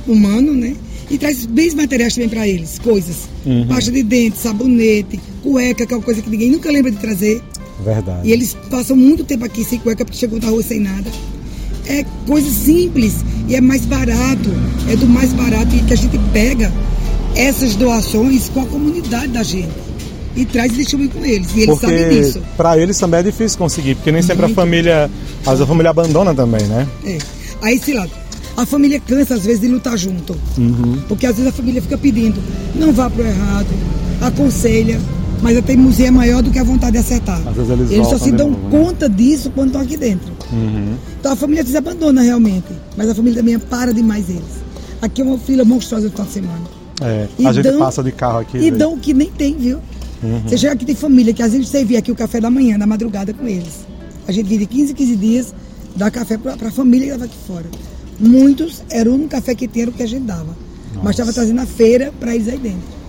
humano, 0.07 0.53
né? 0.53 0.75
E 1.11 1.17
traz 1.17 1.45
bens 1.45 1.73
materiais 1.73 2.13
também 2.13 2.29
para 2.29 2.47
eles, 2.47 2.79
coisas. 2.79 3.27
Uhum. 3.45 3.67
Pasta 3.67 3.91
de 3.91 4.01
dente, 4.01 4.37
sabonete, 4.37 5.19
cueca, 5.43 5.85
que 5.85 5.93
é 5.93 5.97
uma 5.97 6.03
coisa 6.03 6.21
que 6.21 6.29
ninguém 6.29 6.49
nunca 6.49 6.71
lembra 6.71 6.89
de 6.89 6.97
trazer. 6.97 7.43
Verdade. 7.83 8.29
E 8.29 8.31
eles 8.31 8.55
passam 8.69 8.95
muito 8.95 9.25
tempo 9.25 9.43
aqui 9.43 9.65
sem 9.65 9.77
cueca 9.79 10.05
porque 10.05 10.17
chegam 10.17 10.39
da 10.39 10.47
rua 10.47 10.63
sem 10.63 10.79
nada. 10.79 11.11
É 11.85 12.05
coisa 12.25 12.49
simples 12.49 13.15
e 13.49 13.55
é 13.55 13.59
mais 13.59 13.85
barato. 13.85 14.49
É 14.89 14.95
do 14.95 15.05
mais 15.05 15.33
barato 15.33 15.75
e 15.75 15.81
que 15.81 15.93
a 15.93 15.97
gente 15.97 16.17
pega 16.31 16.71
essas 17.35 17.75
doações 17.75 18.47
com 18.47 18.61
a 18.61 18.65
comunidade 18.65 19.33
da 19.33 19.43
gente 19.43 19.91
e 20.33 20.45
traz 20.45 20.71
e 20.71 20.75
distribui 20.77 21.09
com 21.09 21.25
eles. 21.25 21.49
E 21.55 21.61
eles 21.61 21.77
porque 21.77 21.85
sabem 21.87 22.09
disso. 22.09 22.41
Para 22.55 22.77
eles 22.77 22.97
também 22.97 23.19
é 23.19 23.23
difícil 23.23 23.57
conseguir, 23.57 23.95
porque 23.95 24.13
nem 24.13 24.21
sempre 24.21 24.45
Muito. 24.45 24.57
a 24.57 24.61
família. 24.63 25.11
Às 25.41 25.45
vezes 25.45 25.61
a 25.61 25.65
família 25.65 25.89
abandona 25.89 26.33
também, 26.33 26.65
né? 26.67 26.87
É. 27.05 27.17
Aí, 27.61 27.77
sei 27.79 27.95
lá, 27.95 28.07
a 28.55 28.65
família 28.65 28.99
cansa 28.99 29.35
às 29.35 29.45
vezes 29.45 29.61
de 29.61 29.67
lutar 29.67 29.97
junto. 29.97 30.35
Uhum. 30.57 31.01
Porque 31.07 31.25
às 31.25 31.35
vezes 31.35 31.51
a 31.51 31.53
família 31.53 31.81
fica 31.81 31.97
pedindo, 31.97 32.41
não 32.75 32.91
vá 32.91 33.09
pro 33.09 33.23
errado, 33.23 33.67
aconselha, 34.21 34.99
mas 35.41 35.57
a 35.57 35.61
teimosia 35.61 36.07
é 36.07 36.11
maior 36.11 36.43
do 36.43 36.51
que 36.51 36.59
a 36.59 36.63
vontade 36.63 36.93
de 36.93 36.99
acertar. 36.99 37.41
Às 37.47 37.55
vezes 37.55 37.71
eles, 37.71 37.91
eles 37.91 38.07
só 38.07 38.17
se 38.17 38.31
dão 38.31 38.51
novo, 38.51 38.63
né? 38.63 38.69
conta 38.69 39.09
disso 39.09 39.51
quando 39.51 39.67
estão 39.67 39.81
aqui 39.81 39.97
dentro. 39.97 40.31
Uhum. 40.51 40.95
Então 41.19 41.31
a 41.31 41.35
família 41.35 41.63
desabandona 41.63 42.21
realmente, 42.21 42.67
mas 42.95 43.09
a 43.09 43.15
família 43.15 43.39
também 43.39 43.57
para 43.57 43.93
demais 43.93 44.29
eles. 44.29 44.61
Aqui 45.01 45.21
é 45.21 45.25
uma 45.25 45.37
filha 45.37 45.65
monstruosa 45.65 46.07
do 46.07 46.11
final 46.11 46.27
de 46.27 46.33
semana. 46.33 46.61
É, 47.01 47.27
e 47.39 47.47
a 47.47 47.51
gente 47.51 47.63
dão, 47.63 47.79
passa 47.79 48.03
de 48.03 48.11
carro 48.11 48.39
aqui. 48.39 48.57
E 48.57 48.61
véio. 48.61 48.77
dão 48.77 48.93
o 48.93 48.99
que 48.99 49.13
nem 49.13 49.31
tem, 49.31 49.57
viu? 49.57 49.79
Uhum. 50.21 50.41
Você 50.45 50.57
chega 50.57 50.73
aqui 50.73 50.85
tem 50.85 50.93
família 50.93 51.33
que 51.33 51.41
às 51.41 51.51
vezes 51.51 51.71
vê 51.87 51.97
aqui 51.97 52.11
o 52.11 52.15
café 52.15 52.39
da 52.39 52.51
manhã, 52.51 52.77
da 52.77 52.85
madrugada 52.85 53.33
com 53.33 53.47
eles. 53.47 53.87
A 54.27 54.31
gente 54.31 54.47
vive 54.47 54.67
15, 54.67 54.93
15 54.93 55.15
dias, 55.15 55.55
dá 55.95 56.11
café 56.11 56.37
para 56.37 56.67
a 56.67 56.71
família 56.71 57.07
que 57.07 57.13
estava 57.13 57.25
aqui 57.25 57.37
fora. 57.47 57.65
Muitos, 58.21 58.83
era 58.89 59.09
o 59.09 59.13
único 59.13 59.29
café 59.29 59.55
que 59.55 59.67
tinha, 59.67 59.85
era 59.85 59.91
o 59.91 59.93
que 59.93 60.03
a 60.03 60.07
gente 60.07 60.23
dava. 60.23 60.45
Nossa. 60.45 61.03
Mas 61.03 61.11
estava 61.11 61.33
trazendo 61.33 61.59
a 61.59 61.65
feira 61.65 62.13
para 62.19 62.35
eles 62.35 62.47
aí 62.47 62.57
dentro. 62.57 63.01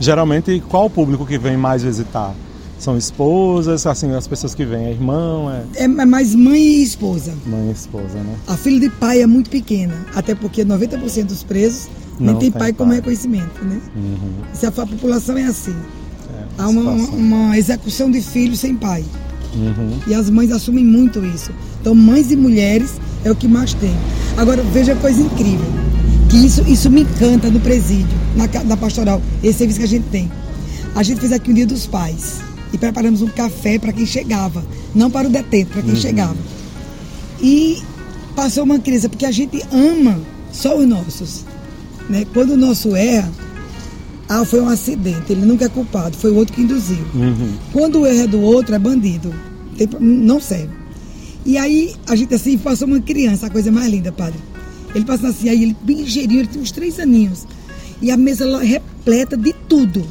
Geralmente, 0.00 0.62
qual 0.68 0.86
o 0.86 0.90
público 0.90 1.24
que 1.24 1.38
vem 1.38 1.56
mais 1.56 1.82
visitar? 1.82 2.34
São 2.78 2.98
esposas, 2.98 3.86
assim, 3.86 4.12
as 4.12 4.26
pessoas 4.26 4.56
que 4.56 4.64
vêm, 4.64 4.86
é 4.86 4.90
irmão, 4.90 5.48
é... 5.48 5.84
É 5.84 5.86
mais 5.86 6.34
mãe 6.34 6.60
e 6.60 6.82
esposa. 6.82 7.32
Mãe 7.46 7.68
e 7.68 7.70
esposa, 7.72 8.18
né? 8.18 8.34
A 8.48 8.56
filha 8.56 8.80
de 8.80 8.90
pai 8.90 9.22
é 9.22 9.26
muito 9.26 9.48
pequena, 9.48 9.94
até 10.16 10.34
porque 10.34 10.64
90% 10.64 11.26
dos 11.26 11.44
presos 11.44 11.88
não 12.18 12.34
tem, 12.34 12.50
tem 12.50 12.50
pai, 12.50 12.60
pai, 12.60 12.72
como 12.72 12.92
reconhecimento, 12.92 13.64
né? 13.64 13.80
Uhum. 13.94 14.32
Se 14.52 14.66
a 14.66 14.72
população 14.72 15.38
é 15.38 15.44
assim. 15.44 15.76
É, 16.34 16.44
Há 16.58 16.68
uma, 16.68 16.90
uma, 16.90 17.56
execução 17.56 18.10
de 18.10 18.20
filhos 18.20 18.58
sem 18.58 18.74
pai. 18.74 19.04
Uhum. 19.54 19.98
E 20.06 20.14
as 20.14 20.28
mães 20.28 20.50
assumem 20.50 20.84
muito 20.84 21.24
isso. 21.24 21.52
Então, 21.80 21.94
mães 21.94 22.32
e 22.32 22.36
mulheres 22.36 22.94
é 23.24 23.30
o 23.30 23.34
que 23.34 23.48
mais 23.48 23.74
tem. 23.74 23.94
Agora, 24.36 24.62
veja 24.62 24.92
a 24.92 24.96
coisa 24.96 25.20
incrível 25.20 25.66
que 26.32 26.46
isso, 26.46 26.62
isso 26.66 26.90
me 26.90 27.02
encanta 27.02 27.50
no 27.50 27.60
presídio, 27.60 28.08
na, 28.34 28.48
na 28.64 28.76
pastoral, 28.76 29.20
esse 29.42 29.58
serviço 29.58 29.80
que 29.80 29.84
a 29.84 29.88
gente 29.88 30.08
tem. 30.08 30.32
A 30.94 31.02
gente 31.02 31.20
fez 31.20 31.30
aqui 31.30 31.50
o 31.50 31.52
um 31.52 31.54
Dia 31.54 31.66
dos 31.66 31.86
Pais 31.86 32.40
e 32.72 32.78
preparamos 32.78 33.20
um 33.20 33.28
café 33.28 33.78
para 33.78 33.92
quem 33.92 34.06
chegava, 34.06 34.64
não 34.94 35.10
para 35.10 35.28
o 35.28 35.30
detento, 35.30 35.72
para 35.72 35.82
quem 35.82 35.92
uhum. 35.92 36.00
chegava. 36.00 36.36
E 37.40 37.82
passou 38.34 38.64
uma 38.64 38.78
crise, 38.78 39.10
porque 39.10 39.26
a 39.26 39.30
gente 39.30 39.62
ama 39.70 40.18
só 40.50 40.78
os 40.78 40.86
nossos. 40.86 41.44
Né? 42.08 42.26
Quando 42.32 42.50
o 42.52 42.56
nosso 42.56 42.96
erra, 42.96 43.30
ah, 44.26 44.44
foi 44.46 44.62
um 44.62 44.68
acidente, 44.68 45.32
ele 45.32 45.44
nunca 45.44 45.66
é 45.66 45.68
culpado, 45.68 46.16
foi 46.16 46.30
o 46.30 46.36
outro 46.36 46.54
que 46.54 46.62
induziu. 46.62 47.04
Uhum. 47.14 47.52
Quando 47.72 48.00
o 48.00 48.06
erro 48.06 48.22
é 48.22 48.26
do 48.26 48.40
outro, 48.40 48.74
é 48.74 48.78
bandido. 48.78 49.34
Tem, 49.76 49.86
não 50.00 50.40
serve. 50.40 50.81
E 51.44 51.58
aí, 51.58 51.94
a 52.06 52.14
gente 52.14 52.34
assim, 52.34 52.56
passou 52.56 52.86
uma 52.86 53.00
criança, 53.00 53.46
a 53.46 53.50
coisa 53.50 53.70
mais 53.70 53.90
linda, 53.90 54.12
padre 54.12 54.38
ele 54.94 55.04
passa 55.04 55.28
assim, 55.28 55.48
aí 55.48 55.62
ele 55.62 55.76
bem 55.82 55.96
ligeirinho, 56.02 56.40
ele 56.40 56.48
tem 56.48 56.60
uns 56.60 56.70
três 56.70 56.98
aninhos. 56.98 57.46
E 58.00 58.10
a 58.10 58.16
mesa 58.16 58.44
lá 58.44 58.60
repleta 58.60 59.36
de 59.36 59.52
tudo. 59.68 60.04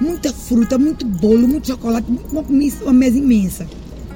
Muita 0.00 0.32
fruta, 0.32 0.76
muito 0.76 1.06
bolo, 1.06 1.48
muito 1.48 1.68
chocolate, 1.68 2.06
uma, 2.30 2.44
uma 2.82 2.92
mesa 2.92 3.18
imensa. 3.18 3.66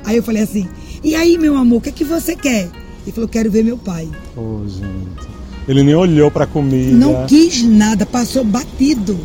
Aí 0.05 0.17
eu 0.17 0.23
falei 0.23 0.43
assim, 0.43 0.69
e 1.03 1.15
aí, 1.15 1.39
meu 1.39 1.57
amor, 1.57 1.79
o 1.79 1.81
que 1.81 1.89
é 1.89 1.93
que 1.93 2.05
você 2.05 2.37
quer? 2.37 2.69
Ele 3.03 3.12
falou, 3.12 3.29
quero 3.29 3.50
ver 3.50 3.65
meu 3.65 3.79
pai. 3.79 4.09
Oh, 4.37 4.67
gente. 4.67 5.31
Ele 5.67 5.83
nem 5.83 5.95
olhou 5.95 6.31
pra 6.31 6.47
comida. 6.47 6.93
Não 6.93 7.27
quis 7.27 7.62
nada, 7.62 8.05
passou 8.05 8.45
batido. 8.45 9.19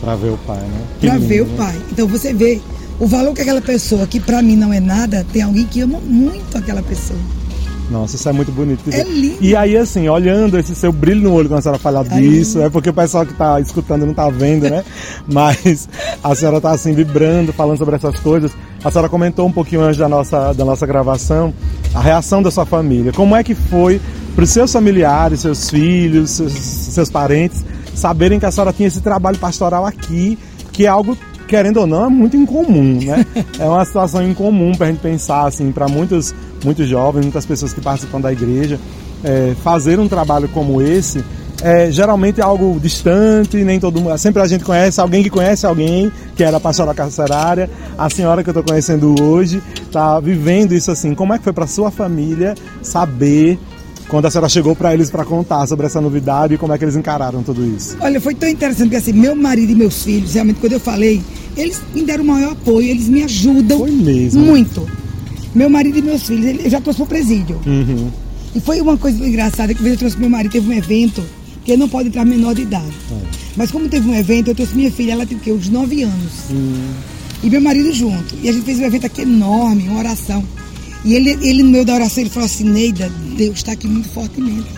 Pra 0.00 0.16
ver 0.16 0.30
o 0.30 0.38
pai, 0.38 0.60
né? 0.60 0.86
Que 1.00 1.06
pra 1.06 1.16
lindo, 1.16 1.28
ver 1.28 1.42
o 1.42 1.46
pai. 1.56 1.80
Então 1.92 2.08
você 2.08 2.32
vê 2.32 2.60
o 2.98 3.06
valor 3.06 3.34
que 3.34 3.42
aquela 3.42 3.60
pessoa, 3.60 4.06
que 4.06 4.20
pra 4.20 4.42
mim 4.42 4.56
não 4.56 4.72
é 4.72 4.80
nada, 4.80 5.24
tem 5.32 5.42
alguém 5.42 5.64
que 5.64 5.80
ama 5.80 6.00
muito 6.00 6.56
aquela 6.56 6.82
pessoa. 6.82 7.18
Nossa, 7.90 8.16
isso 8.16 8.28
é 8.28 8.32
muito 8.32 8.52
bonito. 8.52 8.82
É 8.90 9.02
lindo. 9.02 9.38
E 9.40 9.56
aí, 9.56 9.76
assim, 9.76 10.08
olhando 10.08 10.58
esse 10.58 10.74
seu 10.74 10.92
brilho 10.92 11.22
no 11.22 11.32
olho 11.32 11.48
quando 11.48 11.60
a 11.60 11.62
senhora 11.62 11.78
fala 11.78 12.04
disso, 12.04 12.60
é 12.60 12.68
porque 12.68 12.90
o 12.90 12.92
pessoal 12.92 13.24
que 13.24 13.32
está 13.32 13.58
escutando 13.60 14.02
não 14.02 14.10
está 14.10 14.28
vendo, 14.28 14.68
né? 14.68 14.84
Mas 15.26 15.88
a 16.22 16.34
senhora 16.34 16.58
está 16.58 16.72
assim, 16.72 16.92
vibrando, 16.92 17.52
falando 17.52 17.78
sobre 17.78 17.96
essas 17.96 18.20
coisas. 18.20 18.52
A 18.84 18.90
senhora 18.90 19.08
comentou 19.08 19.46
um 19.46 19.52
pouquinho 19.52 19.80
antes 19.80 19.96
da 19.96 20.08
nossa, 20.08 20.52
da 20.52 20.64
nossa 20.64 20.86
gravação 20.86 21.54
a 21.94 22.00
reação 22.00 22.42
da 22.42 22.50
sua 22.50 22.66
família. 22.66 23.12
Como 23.12 23.34
é 23.34 23.42
que 23.42 23.54
foi 23.54 24.00
para 24.34 24.44
os 24.44 24.50
seus 24.50 24.72
familiares, 24.72 25.40
seus 25.40 25.70
filhos, 25.70 26.30
seus, 26.30 26.52
seus 26.52 27.10
parentes, 27.10 27.64
saberem 27.94 28.38
que 28.38 28.46
a 28.46 28.50
senhora 28.50 28.72
tinha 28.72 28.86
esse 28.86 29.00
trabalho 29.00 29.38
pastoral 29.38 29.86
aqui, 29.86 30.38
que 30.72 30.84
é 30.84 30.88
algo 30.88 31.16
querendo 31.48 31.78
ou 31.78 31.86
não, 31.86 32.06
é 32.06 32.08
muito 32.08 32.36
incomum, 32.36 33.00
né? 33.02 33.26
É 33.58 33.64
uma 33.64 33.84
situação 33.84 34.22
incomum 34.22 34.72
para 34.72 34.86
a 34.86 34.90
gente 34.90 35.00
pensar, 35.00 35.46
assim, 35.46 35.72
para 35.72 35.88
muitos, 35.88 36.34
muitos 36.64 36.86
jovens, 36.88 37.22
muitas 37.22 37.44
pessoas 37.44 37.72
que 37.72 37.80
participam 37.80 38.20
da 38.20 38.32
igreja, 38.32 38.78
é, 39.24 39.54
fazer 39.64 39.98
um 39.98 40.06
trabalho 40.06 40.48
como 40.48 40.80
esse 40.80 41.24
é 41.62 41.90
geralmente 41.90 42.40
é 42.40 42.44
algo 42.44 42.78
distante, 42.78 43.56
nem 43.64 43.80
todo 43.80 44.00
mundo. 44.00 44.16
Sempre 44.18 44.42
a 44.42 44.46
gente 44.46 44.64
conhece 44.64 45.00
alguém 45.00 45.22
que 45.22 45.30
conhece 45.30 45.66
alguém 45.66 46.10
que 46.36 46.44
era 46.44 46.60
pastora 46.60 46.94
carcerária. 46.94 47.68
A 47.96 48.08
senhora 48.08 48.42
que 48.42 48.50
eu 48.50 48.52
estou 48.52 48.62
conhecendo 48.62 49.14
hoje 49.20 49.62
está 49.80 50.20
vivendo 50.20 50.72
isso 50.72 50.90
assim. 50.90 51.14
Como 51.14 51.34
é 51.34 51.38
que 51.38 51.44
foi 51.44 51.52
para 51.52 51.66
sua 51.66 51.90
família 51.90 52.54
saber 52.82 53.58
quando 54.08 54.26
a 54.26 54.30
senhora 54.30 54.48
chegou 54.48 54.74
para 54.74 54.94
eles 54.94 55.10
para 55.10 55.24
contar 55.24 55.66
sobre 55.66 55.86
essa 55.86 56.00
novidade 56.00 56.54
e 56.54 56.58
como 56.58 56.72
é 56.72 56.78
que 56.78 56.84
eles 56.84 56.96
encararam 56.96 57.42
tudo 57.42 57.64
isso? 57.64 57.96
Olha, 58.00 58.20
foi 58.20 58.34
tão 58.34 58.48
interessante 58.48 58.88
porque 58.88 58.96
assim, 58.96 59.12
meu 59.12 59.36
marido 59.36 59.70
e 59.70 59.74
meus 59.74 60.02
filhos, 60.02 60.34
realmente, 60.34 60.60
quando 60.60 60.72
eu 60.72 60.80
falei, 60.80 61.22
eles 61.56 61.80
me 61.94 62.02
deram 62.02 62.24
o 62.24 62.26
maior 62.26 62.52
apoio, 62.52 62.88
eles 62.88 63.08
me 63.08 63.22
ajudam 63.22 63.78
foi 63.80 63.90
mesmo. 63.90 64.40
muito. 64.40 64.88
Meu 65.54 65.68
marido 65.68 65.98
e 65.98 66.02
meus 66.02 66.22
filhos, 66.22 66.64
eu 66.64 66.70
já 66.70 66.80
trouxe 66.80 66.98
para 66.98 67.04
o 67.04 67.08
presídio. 67.08 67.60
Uhum. 67.66 68.10
E 68.54 68.60
foi 68.60 68.80
uma 68.80 68.96
coisa 68.96 69.24
engraçada 69.26 69.74
que 69.74 69.86
eu 69.86 69.96
trouxe 69.96 70.18
meu 70.18 70.30
marido, 70.30 70.52
teve 70.52 70.68
um 70.68 70.72
evento 70.72 71.22
que 71.64 71.76
não 71.76 71.88
pode 71.88 72.08
entrar 72.08 72.24
menor 72.24 72.54
de 72.54 72.62
idade. 72.62 72.92
É. 73.12 73.26
Mas 73.56 73.70
como 73.70 73.88
teve 73.88 74.08
um 74.08 74.14
evento, 74.14 74.48
eu 74.48 74.54
trouxe 74.54 74.74
minha 74.74 74.90
filha, 74.90 75.12
ela 75.12 75.26
tem 75.26 75.38
uns 75.52 75.68
9 75.68 76.02
anos. 76.02 76.32
Hum. 76.50 76.92
E 77.42 77.50
meu 77.50 77.60
marido 77.60 77.92
junto. 77.92 78.34
E 78.42 78.48
a 78.48 78.52
gente 78.52 78.64
fez 78.64 78.78
um 78.78 78.84
evento 78.84 79.06
aqui 79.06 79.22
enorme, 79.22 79.86
uma 79.88 79.98
oração. 79.98 80.42
E 81.04 81.14
ele, 81.14 81.38
ele 81.42 81.62
no 81.62 81.70
meio 81.70 81.84
da 81.84 81.94
oração, 81.94 82.22
ele 82.22 82.30
falou 82.30 82.46
assim, 82.46 82.64
Neida, 82.64 83.10
Deus 83.36 83.56
está 83.56 83.72
aqui 83.72 83.86
muito 83.86 84.08
fortemente. 84.08 84.68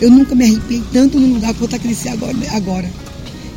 Eu 0.00 0.10
nunca 0.10 0.34
me 0.34 0.44
arrepiei 0.44 0.82
tanto 0.92 1.18
no 1.18 1.34
lugar 1.34 1.52
estar 1.52 1.78
crescer 1.78 2.10
agora. 2.10 2.36
agora. 2.52 2.90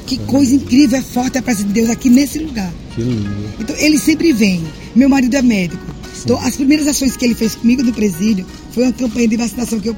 Que 0.05 0.17
coisa 0.19 0.53
incrível, 0.53 0.99
é 0.99 1.01
forte 1.01 1.37
a 1.37 1.41
presença 1.41 1.67
de 1.67 1.73
Deus 1.73 1.89
aqui 1.89 2.09
nesse 2.09 2.39
lugar. 2.39 2.71
Que 2.93 3.01
lindo. 3.01 3.29
Então, 3.59 3.75
ele 3.77 3.97
sempre 3.97 4.31
vem. 4.31 4.63
Meu 4.95 5.09
marido 5.09 5.35
é 5.35 5.41
médico. 5.41 5.83
Então, 6.23 6.39
as 6.39 6.55
primeiras 6.55 6.87
ações 6.87 7.17
que 7.17 7.25
ele 7.25 7.35
fez 7.35 7.55
comigo 7.55 7.83
no 7.83 7.91
presídio 7.91 8.45
foi 8.71 8.83
uma 8.83 8.93
campanha 8.93 9.27
de 9.27 9.37
vacinação 9.37 9.79
que 9.79 9.89
eu 9.89 9.95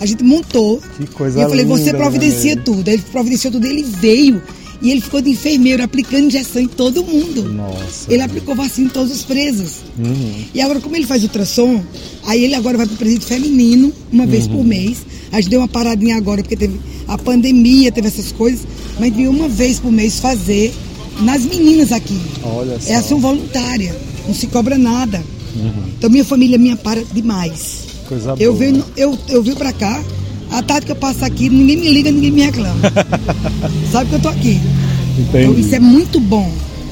a 0.00 0.06
gente 0.06 0.24
montou. 0.24 0.82
Que 0.96 1.06
coisa 1.08 1.38
E 1.38 1.42
eu 1.42 1.48
falei, 1.48 1.64
linda, 1.64 1.76
você 1.76 1.92
providencia 1.92 2.56
tudo. 2.56 2.88
Ele 2.88 3.02
providenciou 3.12 3.52
tudo, 3.52 3.66
ele 3.66 3.82
veio. 3.82 4.42
E 4.82 4.90
ele 4.90 5.00
ficou 5.00 5.20
de 5.20 5.30
enfermeiro 5.30 5.82
aplicando 5.82 6.26
injeção 6.26 6.62
em 6.62 6.68
todo 6.68 7.04
mundo. 7.04 7.44
Nossa. 7.44 8.12
Ele 8.12 8.22
aplicou 8.22 8.54
vacina 8.54 8.86
em 8.86 8.90
todos 8.90 9.12
os 9.12 9.22
presos. 9.22 9.76
Uhum. 9.98 10.44
E 10.54 10.60
agora, 10.60 10.80
como 10.80 10.96
ele 10.96 11.06
faz 11.06 11.22
ultrassom, 11.22 11.82
aí 12.24 12.44
ele 12.44 12.54
agora 12.54 12.78
vai 12.78 12.86
para 12.86 12.94
o 12.94 12.98
presídio 12.98 13.26
feminino, 13.26 13.92
uma 14.10 14.26
vez 14.26 14.46
uhum. 14.46 14.56
por 14.56 14.64
mês. 14.64 14.98
A 15.32 15.40
gente 15.40 15.50
deu 15.50 15.60
uma 15.60 15.68
paradinha 15.68 16.16
agora, 16.16 16.42
porque 16.42 16.56
teve 16.56 16.80
a 17.06 17.18
pandemia, 17.18 17.92
teve 17.92 18.08
essas 18.08 18.32
coisas. 18.32 18.60
Mas 18.98 19.14
veio 19.14 19.30
uma 19.30 19.48
vez 19.48 19.78
por 19.78 19.92
mês 19.92 20.18
fazer 20.18 20.72
nas 21.20 21.44
meninas 21.44 21.92
aqui. 21.92 22.18
Olha 22.42 22.78
só. 22.80 22.90
É 22.90 22.96
ação 22.96 23.20
voluntária, 23.20 23.94
não 24.26 24.34
se 24.34 24.46
cobra 24.46 24.78
nada. 24.78 25.22
Uhum. 25.54 25.84
Então 25.98 26.10
minha 26.10 26.24
família 26.24 26.58
me 26.58 26.74
para 26.76 27.02
demais. 27.04 27.80
Coisa 28.08 28.34
eu 28.38 28.52
boa. 28.52 28.64
Venho, 28.64 28.84
eu, 28.96 29.18
eu 29.28 29.42
vim 29.42 29.54
pra 29.54 29.72
cá, 29.72 30.02
a 30.50 30.62
tarde 30.62 30.86
que 30.86 30.92
eu 30.92 30.96
passo 30.96 31.24
aqui, 31.24 31.48
ninguém 31.48 31.76
me 31.76 31.88
liga, 31.90 32.10
ninguém 32.10 32.30
me 32.30 32.42
reclama. 32.42 32.80
Sabe 33.90 34.10
que 34.10 34.16
eu 34.16 34.20
tô 34.20 34.28
aqui. 34.28 34.60
Entendi. 35.18 35.44
Então, 35.44 35.58
isso 35.58 35.74
é 35.74 35.80
muito 35.80 36.20
bom. 36.20 36.50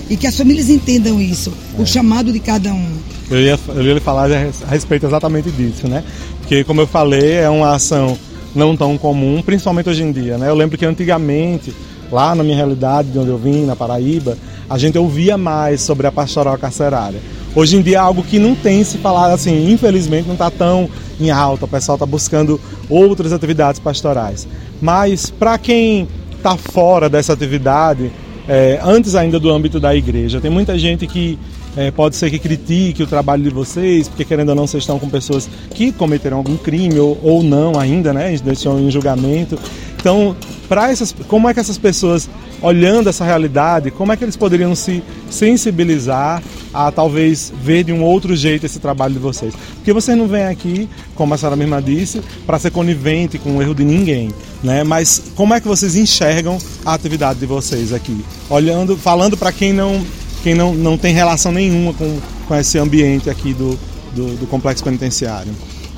E 0.09 0.17
que 0.17 0.27
as 0.27 0.37
famílias 0.37 0.71
entendam 0.71 1.21
isso, 1.21 1.53
é. 1.79 1.83
o 1.83 1.87
chamado 1.87 2.33
de 2.33 2.41
cada 2.41 2.73
um. 2.73 2.88
Eu 3.31 3.41
ia, 3.41 3.59
eu 3.69 3.83
ia 3.83 4.00
falar 4.00 4.31
a 4.33 4.71
respeito 4.71 5.05
exatamente 5.07 5.50
disso, 5.50 5.87
né? 5.87 6.03
Porque, 6.41 6.65
como 6.65 6.81
eu 6.81 6.87
falei, 6.87 7.35
é 7.35 7.50
uma 7.50 7.75
ação 7.75 8.17
não 8.55 8.75
tão 8.75 8.97
comum, 8.97 9.43
principalmente 9.43 9.91
hoje 9.91 10.03
em 10.03 10.11
dia, 10.11 10.38
né? 10.38 10.49
Eu 10.49 10.55
lembro 10.55 10.79
que 10.79 10.87
antigamente, 10.87 11.75
lá 12.11 12.35
na 12.35 12.43
minha 12.43 12.57
realidade, 12.57 13.11
de 13.11 13.19
onde 13.19 13.29
eu 13.29 13.37
vim, 13.37 13.67
na 13.67 13.77
Paraíba, 13.77 14.38
a 14.69 14.79
gente 14.79 14.97
ouvia 14.97 15.37
mais 15.37 15.83
sobre 15.83 16.07
a 16.07 16.12
pastoral 16.12 16.57
carcerária. 16.57 17.21
Hoje 17.55 17.76
em 17.76 17.83
dia 17.83 17.97
é 17.97 18.00
algo 18.00 18.23
que 18.23 18.38
não 18.38 18.55
tem 18.55 18.85
se 18.85 18.99
falado 18.99 19.33
assim, 19.33 19.73
infelizmente 19.73 20.26
não 20.26 20.35
está 20.35 20.50
tão 20.50 20.88
em 21.21 21.31
alta, 21.31 21.64
o 21.64 21.69
pessoal 21.69 21.97
está 21.97 22.07
buscando 22.07 22.61
outras 22.88 23.33
atividades 23.33 23.81
pastorais. 23.81 24.47
Mas 24.81 25.31
para 25.31 25.59
quem 25.59 26.07
está 26.37 26.57
fora 26.57 27.09
dessa 27.09 27.33
atividade, 27.33 28.12
é, 28.49 28.78
antes 28.83 29.14
ainda 29.14 29.40
do 29.40 29.50
âmbito 29.50 29.81
da 29.81 29.95
igreja, 29.95 30.40
tem 30.40 30.50
muita 30.50 30.78
gente 30.78 31.07
que 31.07 31.38
é, 31.76 31.90
pode 31.90 32.17
ser 32.17 32.31
que 32.31 32.38
critique 32.38 33.02
o 33.02 33.07
trabalho 33.07 33.43
de 33.43 33.50
vocês, 33.50 34.09
porque 34.09 34.25
querendo 34.25 34.50
ou 34.50 34.55
não, 34.55 34.67
vocês 34.67 34.83
estão 34.83 34.99
com 34.99 35.09
pessoas 35.09 35.49
que 35.75 35.93
cometeram 35.93 36.38
algum 36.38 36.57
crime 36.57 36.99
ou, 36.99 37.19
ou 37.23 37.43
não 37.43 37.78
ainda, 37.78 38.12
né? 38.12 38.33
Estão 38.33 38.81
em 38.81 38.90
julgamento. 38.90 39.59
Então, 39.97 40.35
para 40.68 40.90
essas, 40.90 41.14
como 41.26 41.48
é 41.48 41.54
que 41.54 41.60
essas 41.60 41.78
pessoas, 41.78 42.28
olhando 42.60 43.08
essa 43.08 43.25
realidade, 43.25 43.90
como 43.90 44.12
é 44.12 44.16
que 44.16 44.25
eles 44.25 44.37
poderiam 44.37 44.75
se 44.75 45.02
sensibilizar 45.30 46.42
a 46.75 46.92
talvez 46.92 47.52
ver 47.62 47.84
de 47.84 47.92
um 47.92 48.02
outro 48.02 48.37
jeito 48.37 48.66
esse 48.66 48.78
trabalho 48.78 49.14
de 49.14 49.20
vocês? 49.20 49.54
Porque 49.76 49.92
vocês 49.92 50.16
não 50.16 50.28
vêm 50.28 50.44
aqui, 50.44 50.88
como 51.14 51.32
a 51.32 51.38
senhora 51.38 51.56
mesma 51.56 51.80
disse, 51.80 52.20
para 52.46 52.58
ser 52.58 52.70
conivente 52.70 53.38
com 53.38 53.56
o 53.56 53.62
erro 53.62 53.75
de 53.75 53.84
ninguém, 53.84 54.30
né? 54.62 54.84
Mas 54.84 55.22
como 55.34 55.54
é 55.54 55.60
que 55.60 55.66
vocês 55.66 55.96
enxergam 55.96 56.58
a 56.84 56.92
atividade 56.92 57.38
de 57.40 57.46
vocês 57.46 57.92
aqui? 57.92 58.22
Olhando, 58.50 58.96
falando 58.96 59.37
para 59.37 59.50
quem 59.50 59.72
não 59.72 60.04
quem 60.42 60.54
não, 60.54 60.72
não 60.72 60.96
tem 60.96 61.12
relação 61.12 61.50
nenhuma 61.50 61.92
com, 61.94 62.20
com 62.46 62.54
esse 62.54 62.78
ambiente 62.78 63.28
aqui 63.28 63.52
do, 63.52 63.78
do, 64.14 64.37
do 64.37 64.46
complexo 64.46 64.84
penitenciário. 64.84 65.52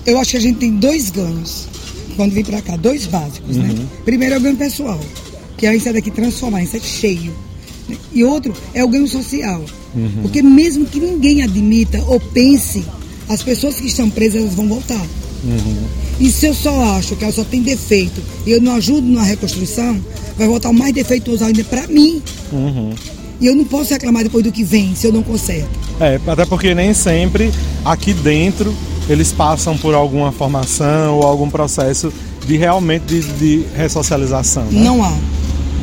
Eu 0.06 0.18
acho 0.18 0.30
que 0.30 0.36
a 0.38 0.40
gente 0.40 0.58
tem 0.58 0.76
dois 0.76 1.10
ganhos 1.10 1.68
quando 2.20 2.32
vem 2.32 2.44
para 2.44 2.60
cá, 2.60 2.76
dois 2.76 3.06
básicos, 3.06 3.56
né? 3.56 3.70
uhum. 3.70 3.74
né? 3.76 3.86
Primeiro 4.04 4.34
é 4.34 4.38
o 4.38 4.40
ganho 4.42 4.56
pessoal, 4.56 5.00
que 5.56 5.64
é 5.64 5.70
a 5.70 5.72
gente 5.72 5.90
daqui 5.90 6.10
transformar, 6.10 6.62
é 6.62 6.66
cheio. 6.66 7.32
Né? 7.88 7.96
E 8.12 8.22
outro 8.22 8.52
é 8.74 8.84
o 8.84 8.88
ganho 8.88 9.08
social. 9.08 9.64
Uhum. 9.94 10.18
Porque 10.20 10.42
mesmo 10.42 10.84
que 10.84 11.00
ninguém 11.00 11.42
admita 11.42 11.98
ou 12.08 12.20
pense, 12.20 12.84
as 13.26 13.42
pessoas 13.42 13.76
que 13.76 13.86
estão 13.86 14.10
presas 14.10 14.42
elas 14.42 14.54
vão 14.54 14.68
voltar. 14.68 15.00
Uhum. 15.42 15.86
E 16.20 16.30
se 16.30 16.44
eu 16.44 16.52
só 16.52 16.98
acho 16.98 17.16
que 17.16 17.24
ela 17.24 17.32
só 17.32 17.42
tem 17.42 17.62
defeito 17.62 18.20
e 18.44 18.50
eu 18.50 18.60
não 18.60 18.74
ajudo 18.74 19.08
na 19.08 19.22
reconstrução, 19.22 19.98
vai 20.36 20.46
voltar 20.46 20.68
o 20.68 20.74
mais 20.74 20.92
defeituoso 20.92 21.42
ainda 21.42 21.64
para 21.64 21.86
mim. 21.86 22.22
Uhum. 22.52 22.92
E 23.40 23.46
eu 23.46 23.54
não 23.54 23.64
posso 23.64 23.92
reclamar 23.92 24.22
depois 24.22 24.44
do 24.44 24.52
que 24.52 24.62
vem, 24.62 24.94
se 24.94 25.06
eu 25.06 25.12
não 25.12 25.22
conserto. 25.22 25.68
É, 25.98 26.20
até 26.26 26.44
porque 26.44 26.74
nem 26.74 26.92
sempre 26.92 27.50
aqui 27.84 28.12
dentro 28.12 28.74
eles 29.08 29.32
passam 29.32 29.76
por 29.76 29.94
alguma 29.94 30.30
formação 30.30 31.16
ou 31.16 31.22
algum 31.24 31.48
processo 31.48 32.12
de 32.46 32.56
realmente 32.56 33.04
de, 33.06 33.20
de 33.20 33.64
ressocialização. 33.74 34.64
Né? 34.64 34.82
Não 34.82 35.02
há. 35.02 35.12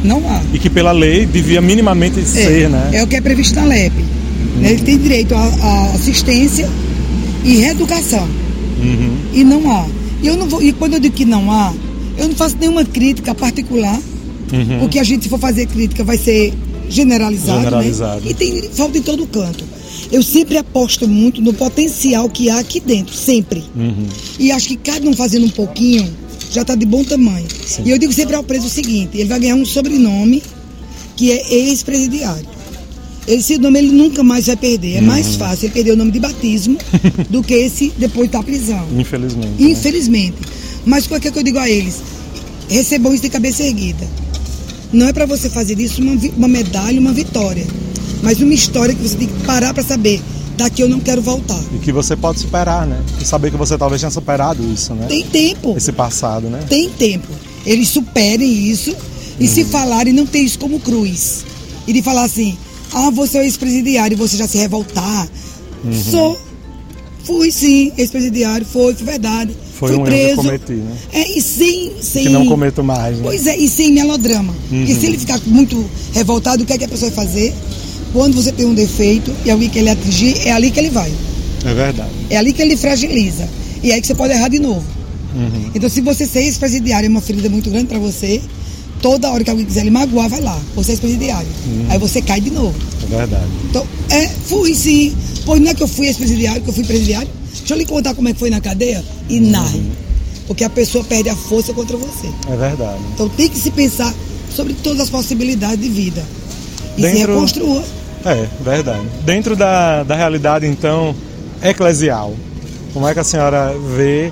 Não 0.03 0.19
há. 0.29 0.41
E 0.53 0.59
que 0.59 0.69
pela 0.69 0.91
lei 0.91 1.25
devia 1.25 1.61
minimamente 1.61 2.19
é, 2.19 2.23
ser, 2.23 2.69
né? 2.69 2.91
É 2.93 3.03
o 3.03 3.07
que 3.07 3.15
é 3.15 3.21
previsto 3.21 3.55
na 3.55 3.65
LEP. 3.65 3.93
Uhum. 3.97 4.65
Ele 4.65 4.81
tem 4.81 4.97
direito 4.97 5.33
a, 5.35 5.91
assistência 5.95 6.69
e 7.43 7.57
reeducação. 7.57 8.27
Uhum. 8.79 9.17
E 9.33 9.43
não 9.43 9.71
há. 9.71 9.85
E, 10.21 10.27
eu 10.27 10.37
não 10.37 10.47
vou, 10.47 10.61
e 10.61 10.71
quando 10.71 10.93
eu 10.93 10.99
digo 10.99 11.15
que 11.15 11.25
não 11.25 11.51
há, 11.51 11.73
eu 12.17 12.27
não 12.27 12.35
faço 12.35 12.55
nenhuma 12.59 12.85
crítica 12.85 13.33
particular, 13.35 13.99
uhum. 14.53 14.79
porque 14.79 14.99
a 14.99 15.03
gente, 15.03 15.23
se 15.23 15.29
for 15.29 15.39
fazer 15.39 15.67
crítica, 15.67 16.03
vai 16.03 16.17
ser 16.17 16.53
generalizado. 16.89 17.57
Né? 17.57 17.63
generalizado. 17.65 18.21
Né? 18.25 18.31
E 18.31 18.33
tem 18.33 18.61
falta 18.69 18.97
em 18.97 19.01
todo 19.01 19.25
canto. 19.27 19.63
Eu 20.11 20.23
sempre 20.23 20.57
aposto 20.57 21.07
muito 21.07 21.41
no 21.41 21.53
potencial 21.53 22.29
que 22.29 22.49
há 22.49 22.59
aqui 22.59 22.79
dentro, 22.79 23.13
sempre. 23.13 23.63
Uhum. 23.75 24.07
E 24.39 24.51
acho 24.51 24.69
que 24.69 24.77
cada 24.77 25.07
um 25.07 25.13
fazendo 25.13 25.45
um 25.45 25.49
pouquinho 25.49 26.07
já 26.51 26.61
está 26.61 26.75
de 26.75 26.85
bom 26.85 27.03
tamanho. 27.03 27.47
Sim. 27.65 27.83
E 27.85 27.91
eu 27.91 27.97
digo 27.97 28.13
sempre 28.13 28.35
ao 28.35 28.43
preso 28.43 28.67
o 28.67 28.69
seguinte: 28.69 29.17
ele 29.17 29.27
vai 29.27 29.39
ganhar 29.39 29.55
um 29.55 29.65
sobrenome 29.65 30.41
que 31.15 31.31
é 31.31 31.53
ex-presidiário. 31.53 32.57
Esse 33.27 33.57
nome 33.57 33.79
ele 33.79 33.91
nunca 33.91 34.23
mais 34.23 34.47
vai 34.47 34.55
perder. 34.55 34.95
É 34.95 34.99
uhum. 34.99 35.07
mais 35.07 35.35
fácil 35.35 35.65
ele 35.65 35.73
perder 35.73 35.91
o 35.91 35.97
nome 35.97 36.11
de 36.11 36.19
batismo 36.19 36.77
do 37.29 37.43
que 37.43 37.53
esse 37.53 37.91
depois 37.97 38.29
da 38.29 38.41
prisão. 38.41 38.87
Infelizmente. 38.97 39.61
Infelizmente. 39.61 40.37
Né? 40.39 40.47
Mas 40.85 41.05
o 41.05 41.09
que, 41.09 41.27
é 41.27 41.31
que 41.31 41.37
eu 41.37 41.43
digo 41.43 41.59
a 41.59 41.69
eles? 41.69 42.01
Recebam 42.69 43.13
isso 43.13 43.23
de 43.23 43.29
cabeça 43.29 43.63
erguida. 43.63 44.07
Não 44.91 45.07
é 45.07 45.13
para 45.13 45.25
você 45.25 45.49
fazer 45.49 45.79
isso 45.79 46.01
uma, 46.01 46.13
uma 46.37 46.47
medalha, 46.47 46.99
uma 46.99 47.13
vitória 47.13 47.65
mas 48.21 48.41
uma 48.41 48.53
história 48.53 48.93
que 48.93 49.01
você 49.01 49.15
tem 49.15 49.27
que 49.27 49.45
parar 49.45 49.73
para 49.73 49.83
saber. 49.83 50.21
Daqui 50.57 50.81
eu 50.81 50.89
não 50.89 50.99
quero 50.99 51.21
voltar. 51.21 51.59
E 51.73 51.77
que 51.77 51.91
você 51.91 52.15
pode 52.15 52.39
superar, 52.39 52.87
né? 52.87 52.99
E 53.21 53.25
saber 53.25 53.51
que 53.51 53.57
você 53.57 53.77
talvez 53.77 54.01
tenha 54.01 54.09
superado 54.09 54.63
isso, 54.73 54.93
né? 54.95 55.05
Tem 55.07 55.23
tempo. 55.23 55.75
Esse 55.77 55.91
passado, 55.91 56.49
né? 56.49 56.59
Tem 56.67 56.89
tempo. 56.89 57.27
Eles 57.65 57.89
superem 57.89 58.51
isso 58.51 58.95
e 59.39 59.43
uhum. 59.43 59.53
se 59.53 59.65
falarem, 59.65 60.13
não 60.13 60.25
ter 60.25 60.39
isso 60.39 60.57
como 60.57 60.79
cruz. 60.79 61.45
E 61.85 61.93
de 61.93 62.01
falar 62.01 62.23
assim, 62.23 62.57
ah, 62.91 63.11
você 63.11 63.37
é 63.37 63.43
ex-presidiário 63.43 64.15
e 64.15 64.17
você 64.17 64.35
já 64.35 64.47
se 64.47 64.57
revoltar. 64.57 65.29
Uhum. 65.83 65.93
Sou. 65.93 66.39
Fui 67.23 67.51
sim, 67.51 67.91
ex-presidiário, 67.97 68.65
foi, 68.65 68.95
foi 68.95 69.05
verdade. 69.05 69.55
Foi 69.77 69.89
Fui 69.89 69.99
um 69.99 70.03
preso. 70.03 70.21
erro 70.23 70.41
que 70.41 70.43
cometi, 70.43 70.73
né? 70.73 70.97
É, 71.13 71.37
e 71.37 71.41
sem, 71.41 71.91
sem. 72.01 72.23
Que 72.23 72.29
não 72.29 72.47
cometo 72.47 72.83
mais. 72.83 73.17
Né? 73.17 73.23
Pois 73.23 73.45
é, 73.45 73.55
e 73.57 73.69
sem 73.69 73.91
melodrama. 73.91 74.53
Uhum. 74.71 74.79
Porque 74.79 74.95
se 74.95 75.05
ele 75.05 75.17
ficar 75.17 75.39
muito 75.45 75.85
revoltado, 76.13 76.63
o 76.63 76.65
que 76.65 76.73
é 76.73 76.77
que 76.77 76.85
a 76.85 76.87
pessoa 76.87 77.11
vai 77.11 77.25
fazer? 77.25 77.53
quando 78.13 78.35
você 78.35 78.51
tem 78.51 78.65
um 78.65 78.73
defeito 78.73 79.31
e 79.45 79.51
alguém 79.51 79.69
quer 79.69 79.81
lhe 79.81 79.89
atingir, 79.89 80.35
é 80.45 80.51
ali 80.51 80.71
que 80.71 80.79
ele 80.79 80.89
vai. 80.89 81.11
É 81.65 81.73
verdade. 81.73 82.09
É 82.29 82.37
ali 82.37 82.53
que 82.53 82.61
ele 82.61 82.77
fragiliza. 82.77 83.47
E 83.83 83.91
é 83.91 83.95
aí 83.95 84.01
que 84.01 84.07
você 84.07 84.15
pode 84.15 84.33
errar 84.33 84.47
de 84.47 84.59
novo. 84.59 84.83
Uhum. 85.35 85.71
Então, 85.75 85.89
se 85.89 86.01
você 86.01 86.25
ser 86.25 86.39
ex-presidiário 86.39 87.07
é 87.07 87.09
uma 87.09 87.21
ferida 87.21 87.49
muito 87.49 87.69
grande 87.69 87.87
para 87.87 87.99
você, 87.99 88.41
toda 89.01 89.29
hora 89.29 89.43
que 89.43 89.49
alguém 89.49 89.65
quiser 89.65 89.83
lhe 89.83 89.91
magoar, 89.91 90.29
vai 90.29 90.41
lá. 90.41 90.59
Você 90.75 90.91
é 90.91 90.93
ex-presidiário. 90.93 91.47
Uhum. 91.67 91.85
Aí 91.89 91.99
você 91.99 92.21
cai 92.21 92.41
de 92.41 92.49
novo. 92.49 92.75
É 93.03 93.17
verdade. 93.17 93.45
Então, 93.69 93.85
é, 94.09 94.27
fui 94.47 94.73
sim. 94.73 95.13
Pois 95.45 95.61
não 95.61 95.71
é 95.71 95.73
que 95.73 95.83
eu 95.83 95.87
fui 95.87 96.07
ex-presidiário, 96.07 96.61
que 96.61 96.69
eu 96.69 96.73
fui 96.73 96.83
presidiário. 96.83 97.29
Deixa 97.67 97.73
eu 97.73 97.79
lhe 97.79 97.85
contar 97.85 98.15
como 98.15 98.29
é 98.29 98.33
que 98.33 98.39
foi 98.39 98.49
na 98.49 98.61
cadeia. 98.61 99.03
E 99.27 99.41
narre. 99.41 99.81
Porque 100.47 100.63
a 100.63 100.69
pessoa 100.69 101.03
perde 101.03 101.27
a 101.27 101.35
força 101.35 101.73
contra 101.73 101.97
você. 101.97 102.27
É 102.49 102.55
verdade. 102.55 103.01
Então 103.13 103.27
tem 103.27 103.49
que 103.49 103.59
se 103.59 103.69
pensar 103.71 104.13
sobre 104.55 104.73
todas 104.75 105.01
as 105.01 105.09
possibilidades 105.09 105.77
de 105.77 105.89
vida. 105.89 106.23
E 106.97 107.01
se 107.01 107.11
Dentro- 107.11 107.33
reconstrua. 107.33 107.83
É, 108.23 108.47
verdade. 108.63 109.05
Dentro 109.25 109.53
da, 109.57 110.03
da 110.03 110.15
realidade, 110.15 110.65
então, 110.65 111.13
eclesial, 111.61 112.33
como 112.93 113.05
é 113.05 113.13
que 113.13 113.19
a 113.19 113.23
senhora 113.25 113.75
vê 113.97 114.31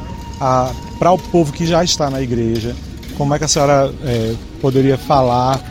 para 0.98 1.12
o 1.12 1.18
povo 1.18 1.52
que 1.52 1.68
já 1.68 1.84
está 1.84 2.10
na 2.10 2.22
igreja, 2.22 2.74
como 3.18 3.36
é 3.36 3.38
que 3.38 3.44
a 3.44 3.48
senhora 3.50 3.94
é, 4.06 4.34
poderia 4.62 4.98
falar 4.98 5.62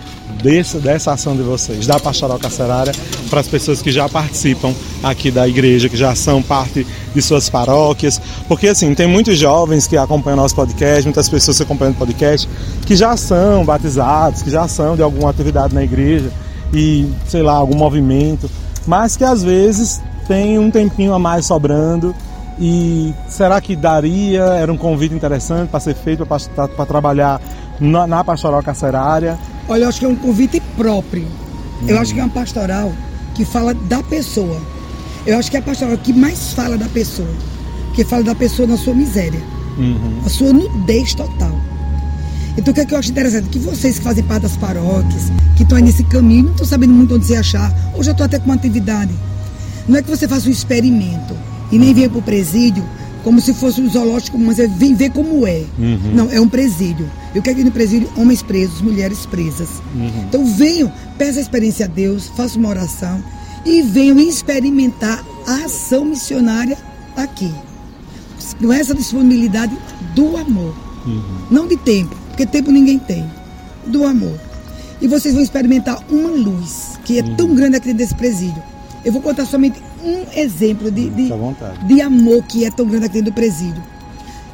desse, 0.42 0.78
dessa 0.78 1.12
ação 1.12 1.36
de 1.36 1.42
vocês, 1.42 1.86
da 1.86 1.98
pastoral 1.98 2.38
carcerária, 2.38 2.92
para 3.30 3.40
as 3.40 3.48
pessoas 3.48 3.80
que 3.80 3.90
já 3.90 4.08
participam 4.08 4.72
aqui 5.02 5.30
da 5.30 5.48
igreja, 5.48 5.88
que 5.88 5.96
já 5.96 6.14
são 6.14 6.42
parte 6.42 6.86
de 7.14 7.22
suas 7.22 7.48
paróquias? 7.48 8.20
Porque, 8.48 8.68
assim, 8.68 8.94
tem 8.94 9.06
muitos 9.06 9.38
jovens 9.38 9.86
que 9.86 9.96
acompanham 9.96 10.36
nosso 10.36 10.54
podcast, 10.54 11.04
muitas 11.04 11.28
pessoas 11.28 11.56
que 11.56 11.62
acompanham 11.62 11.92
o 11.92 11.96
podcast, 11.96 12.48
que 12.86 12.96
já 12.96 13.16
são 13.16 13.64
batizados, 13.64 14.42
que 14.42 14.50
já 14.50 14.68
são 14.68 14.96
de 14.96 15.02
alguma 15.02 15.30
atividade 15.30 15.74
na 15.74 15.82
igreja 15.82 16.30
e, 16.72 17.08
sei 17.26 17.42
lá, 17.42 17.54
algum 17.54 17.76
movimento, 17.76 18.50
mas 18.86 19.16
que 19.16 19.24
às 19.24 19.42
vezes 19.42 20.02
tem 20.26 20.58
um 20.58 20.70
tempinho 20.70 21.14
a 21.14 21.18
mais 21.18 21.46
sobrando 21.46 22.14
e 22.58 23.12
será 23.28 23.60
que 23.60 23.74
daria, 23.74 24.42
era 24.42 24.72
um 24.72 24.76
convite 24.76 25.14
interessante 25.14 25.68
para 25.68 25.80
ser 25.80 25.94
feito 25.94 26.24
para 26.24 26.86
trabalhar 26.86 27.40
na, 27.80 28.06
na 28.06 28.22
pastoral 28.22 28.62
carcerária? 28.62 29.38
Olha, 29.68 29.84
eu 29.84 29.88
acho 29.88 29.98
que 29.98 30.04
é 30.04 30.08
um 30.08 30.16
convite 30.16 30.60
próprio. 30.76 31.26
Eu 31.86 31.98
acho 31.98 32.14
que 32.14 32.20
é 32.20 32.22
uma 32.22 32.32
pastoral 32.32 32.92
que 33.34 33.44
fala 33.44 33.74
da 33.74 34.02
pessoa. 34.02 34.60
Eu 35.26 35.38
acho 35.38 35.50
que 35.50 35.56
é 35.56 35.60
a 35.60 35.62
pastoral 35.62 35.96
que 35.98 36.12
mais 36.12 36.52
fala 36.52 36.76
da 36.76 36.88
pessoa. 36.88 37.28
Que 37.94 38.04
fala 38.04 38.22
da 38.22 38.34
pessoa 38.34 38.68
na 38.68 38.76
sua 38.76 38.94
miséria. 38.94 39.42
Uhum. 39.78 40.20
A 40.24 40.28
sua 40.28 40.52
nudez 40.52 41.14
total. 41.14 41.58
Então 42.56 42.72
o 42.72 42.74
que, 42.74 42.80
é 42.80 42.84
que 42.84 42.94
eu 42.94 42.98
acho 42.98 43.10
interessante? 43.10 43.48
Que 43.48 43.58
vocês 43.58 43.98
que 43.98 44.04
fazem 44.04 44.22
parte 44.22 44.42
das 44.42 44.56
paróquias, 44.56 45.32
que 45.56 45.62
estão 45.64 45.76
aí 45.76 45.82
nesse 45.82 46.04
caminho, 46.04 46.44
não 46.44 46.52
estão 46.52 46.66
sabendo 46.66 46.92
muito 46.92 47.14
onde 47.14 47.26
se 47.26 47.34
achar, 47.34 47.72
ou 47.94 48.02
já 48.02 48.12
estão 48.12 48.26
até 48.26 48.38
com 48.38 48.44
uma 48.44 48.54
atividade. 48.54 49.12
Não 49.88 49.98
é 49.98 50.02
que 50.02 50.08
você 50.08 50.28
faça 50.28 50.48
um 50.48 50.52
experimento 50.52 51.36
e 51.72 51.78
nem 51.78 51.92
venha 51.92 52.08
para 52.08 52.18
o 52.18 52.22
presídio 52.22 52.84
como 53.24 53.40
se 53.40 53.54
fosse 53.54 53.80
um 53.80 53.90
zoológico, 53.90 54.38
mas 54.38 54.58
é 54.58 54.68
vem 54.68 54.94
ver 54.94 55.10
como 55.10 55.46
é. 55.46 55.64
Uhum. 55.78 56.14
Não, 56.14 56.30
é 56.30 56.38
um 56.38 56.48
presídio. 56.48 57.10
Eu 57.34 57.42
quero 57.42 57.56
que 57.56 57.64
no 57.64 57.72
presídio 57.72 58.08
homens 58.16 58.42
presos, 58.42 58.82
mulheres 58.82 59.24
presas. 59.24 59.68
Uhum. 59.94 60.24
Então 60.28 60.44
venham, 60.44 60.92
peça 61.16 61.38
a 61.38 61.42
experiência 61.42 61.86
a 61.86 61.88
Deus, 61.88 62.30
faça 62.36 62.58
uma 62.58 62.68
oração 62.68 63.24
e 63.64 63.80
venham 63.80 64.20
experimentar 64.20 65.24
a 65.46 65.64
ação 65.64 66.04
missionária 66.04 66.76
aqui. 67.16 67.50
Com 68.60 68.72
essa 68.72 68.94
disponibilidade 68.94 69.76
do 70.14 70.36
amor. 70.36 70.74
Não 71.50 71.66
de 71.66 71.76
tempo, 71.78 72.14
porque 72.28 72.46
tempo 72.46 72.70
ninguém 72.70 72.98
tem. 72.98 73.24
Do 73.86 74.04
amor. 74.04 74.38
E 75.00 75.08
vocês 75.08 75.34
vão 75.34 75.42
experimentar 75.42 75.98
uma 76.10 76.30
luz 76.30 76.98
que 77.04 77.18
é 77.18 77.22
tão 77.22 77.54
grande 77.54 77.76
aqui 77.76 77.86
dentro 77.86 77.98
desse 77.98 78.14
presídio. 78.14 78.62
Eu 79.04 79.12
vou 79.12 79.20
contar 79.20 79.46
somente 79.46 79.82
um 80.04 80.38
exemplo 80.38 80.90
de, 80.90 81.08
de, 81.10 81.30
de 81.86 82.00
amor 82.02 82.42
que 82.44 82.64
é 82.64 82.70
tão 82.70 82.86
grande 82.86 83.06
aqui 83.06 83.14
dentro 83.14 83.32
do 83.32 83.34
presídio. 83.34 83.82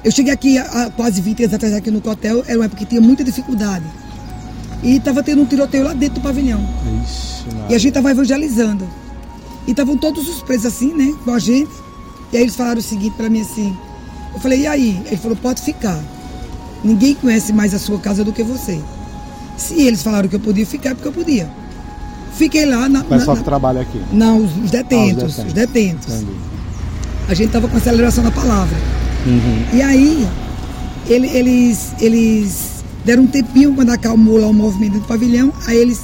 Eu 0.02 0.11
cheguei 0.11 0.33
aqui 0.33 0.57
há 0.57 0.90
quase 0.97 1.21
20 1.21 1.42
anos 1.42 1.54
atrás 1.54 1.75
aqui 1.75 1.90
no 1.90 1.99
hotel, 2.09 2.42
era 2.47 2.58
uma 2.58 2.65
época 2.65 2.78
que 2.78 2.86
tinha 2.86 3.00
muita 3.00 3.23
dificuldade. 3.23 3.84
E 4.82 4.97
estava 4.97 5.23
tendo 5.23 5.43
um 5.43 5.45
tiroteio 5.45 5.84
lá 5.84 5.93
dentro 5.93 6.17
do 6.17 6.21
pavilhão. 6.23 6.60
Ixi, 7.04 7.45
E 7.69 7.75
a 7.75 7.78
gente 7.78 7.89
estava 7.89 8.10
evangelizando. 8.10 8.89
E 9.67 9.73
estavam 9.73 9.97
todos 9.99 10.26
os 10.26 10.43
presos 10.43 10.67
assim, 10.67 10.95
né, 10.95 11.15
com 11.23 11.32
a 11.32 11.39
gente. 11.39 11.71
E 12.32 12.36
aí 12.36 12.45
eles 12.45 12.56
falaram 12.56 12.78
o 12.78 12.82
seguinte 12.82 13.15
para 13.15 13.28
mim 13.28 13.43
assim. 13.43 13.76
Eu 14.32 14.41
falei, 14.41 14.60
e 14.60 14.67
aí? 14.67 15.02
Ele 15.06 15.17
falou, 15.17 15.36
pode 15.36 15.60
ficar. 15.60 16.00
Ninguém 16.82 17.15
conhece 17.15 17.52
mais 17.52 17.75
a 17.75 17.78
sua 17.78 17.99
casa 17.99 18.25
do 18.25 18.32
que 18.32 18.43
você. 18.43 18.80
Se 19.58 19.82
eles 19.82 20.02
falaram 20.02 20.28
que 20.28 20.36
eu 20.36 20.41
podia 20.41 20.65
ficar, 20.65 20.91
é 20.91 20.95
porque 20.95 21.08
eu 21.08 21.13
podia. 21.13 21.50
Fiquei 22.32 22.64
lá 22.66 22.88
na. 22.88 23.00
O 23.00 23.04
pessoal 23.04 23.36
na- 23.36 23.43
que 23.43 23.45
trabalha 23.49 23.80
aqui. 23.82 24.00
não, 24.12 24.38
os, 24.45 24.50
os 24.64 24.71
detentos, 24.71 25.38
Ah, 25.38 25.43
os 25.43 25.47
os 25.49 25.52
detentos. 25.52 26.14
A 27.28 27.34
gente 27.34 27.47
estava 27.49 27.69
com 27.69 27.76
a 27.76 27.80
celebração 27.80 28.25
da 28.25 28.30
palavra. 28.30 28.76
Uhum. 29.26 29.64
E 29.73 29.82
aí, 29.82 30.26
ele- 31.06 31.28
eles, 31.28 31.93
eles 32.00 32.82
deram 33.04 33.25
um 33.25 33.26
tempinho 33.26 33.75
quando 33.75 33.90
acalmou 33.90 34.38
lá 34.38 34.47
o 34.49 34.52
movimento 34.54 34.95
do 34.95 35.06
pavilhão. 35.06 35.52
Aí 35.66 35.76
eles 35.76 36.00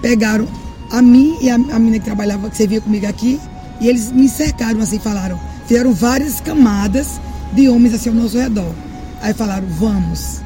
pegaram 0.00 0.46
a 0.90 1.00
mim 1.00 1.36
e 1.40 1.50
a, 1.50 1.54
a 1.54 1.58
menina 1.78 1.98
que 1.98 2.04
trabalhava, 2.04 2.50
que 2.50 2.56
servia 2.56 2.80
comigo 2.80 3.06
aqui, 3.06 3.40
e 3.80 3.88
eles 3.88 4.12
me 4.12 4.28
cercaram 4.28 4.80
assim, 4.80 4.98
falaram, 4.98 5.38
fizeram 5.66 5.92
várias 5.92 6.40
camadas 6.40 7.20
de 7.54 7.68
homens 7.68 7.94
assim 7.94 8.10
ao 8.10 8.14
nosso 8.14 8.36
redor. 8.38 8.72
Aí 9.22 9.32
falaram, 9.32 9.66
vamos. 9.78 10.40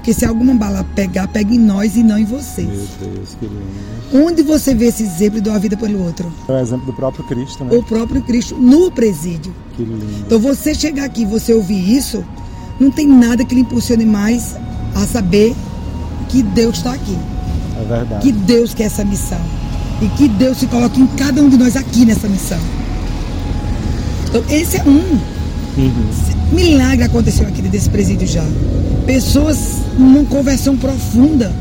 Porque 0.00 0.14
se 0.14 0.24
alguma 0.24 0.54
bala 0.54 0.82
pegar, 0.94 1.28
pega 1.28 1.54
em 1.54 1.58
nós 1.58 1.94
e 1.94 2.02
não 2.02 2.16
em 2.18 2.24
vocês. 2.24 2.66
Meu 2.66 3.12
Deus, 3.12 3.36
que 3.38 3.44
lindo. 3.44 4.24
Onde 4.26 4.42
você 4.42 4.74
vê 4.74 4.86
esse 4.86 5.02
exemplo 5.02 5.42
de 5.42 5.42
dar 5.50 5.56
a 5.56 5.58
vida 5.58 5.76
pelo 5.76 6.02
outro? 6.02 6.32
É 6.48 6.52
o 6.52 6.58
exemplo 6.58 6.86
do 6.86 6.92
próprio 6.94 7.22
Cristo, 7.24 7.62
né? 7.64 7.76
O 7.76 7.82
próprio 7.82 8.22
Cristo 8.22 8.56
no 8.56 8.90
presídio. 8.90 9.54
Que 9.76 9.82
lindo. 9.84 10.06
Então 10.26 10.38
você 10.38 10.74
chegar 10.74 11.04
aqui, 11.04 11.26
você 11.26 11.52
ouvir 11.52 11.94
isso, 11.94 12.24
não 12.80 12.90
tem 12.90 13.06
nada 13.06 13.44
que 13.44 13.54
lhe 13.54 13.60
impulsione 13.60 14.06
mais 14.06 14.56
a 14.94 15.06
saber 15.06 15.54
que 16.30 16.42
Deus 16.42 16.78
está 16.78 16.94
aqui, 16.94 17.18
É 17.78 17.84
verdade. 17.84 18.22
que 18.22 18.32
Deus 18.32 18.72
quer 18.72 18.84
essa 18.84 19.04
missão 19.04 19.38
e 20.00 20.08
que 20.16 20.28
Deus 20.28 20.56
se 20.56 20.66
coloca 20.66 20.98
em 20.98 21.06
cada 21.08 21.42
um 21.42 21.48
de 21.50 21.58
nós 21.58 21.76
aqui 21.76 22.06
nessa 22.06 22.26
missão. 22.26 22.58
Então 24.30 24.42
esse 24.48 24.78
é 24.78 24.82
um 24.82 25.20
Uhum. 25.76 26.10
milagre 26.52 27.04
aconteceu 27.04 27.46
aqui 27.46 27.60
desse 27.62 27.88
presídio 27.90 28.26
já. 28.26 28.44
Pessoas 29.06 29.79
numa 29.98 30.24
conversão 30.24 30.76
profunda. 30.76 31.54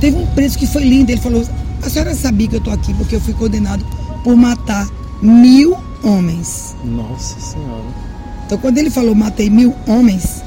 Teve 0.00 0.16
um 0.16 0.26
preso 0.26 0.58
que 0.58 0.66
foi 0.66 0.84
lindo, 0.84 1.10
ele 1.10 1.20
falou: 1.20 1.44
a 1.82 1.88
senhora 1.88 2.14
sabia 2.14 2.48
que 2.48 2.56
eu 2.56 2.58
estou 2.58 2.72
aqui 2.72 2.92
porque 2.94 3.16
eu 3.16 3.20
fui 3.20 3.34
condenado 3.34 3.84
por 4.22 4.36
matar 4.36 4.88
mil 5.22 5.76
homens. 6.02 6.74
Nossa 6.84 7.38
Senhora. 7.40 8.10
Então, 8.46 8.58
quando 8.58 8.78
ele 8.78 8.90
falou, 8.90 9.14
matei 9.14 9.48
mil 9.48 9.72
homens, 9.86 10.42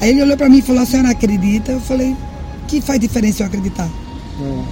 aí 0.00 0.10
ele 0.10 0.22
olhou 0.22 0.36
para 0.36 0.48
mim 0.48 0.58
e 0.58 0.62
falou, 0.62 0.82
a 0.82 0.86
senhora 0.86 1.10
acredita? 1.10 1.72
Eu 1.72 1.80
falei, 1.80 2.16
que 2.68 2.80
faz 2.80 3.00
diferença 3.00 3.42
eu 3.42 3.48
acreditar? 3.48 3.88
É. 4.40 4.62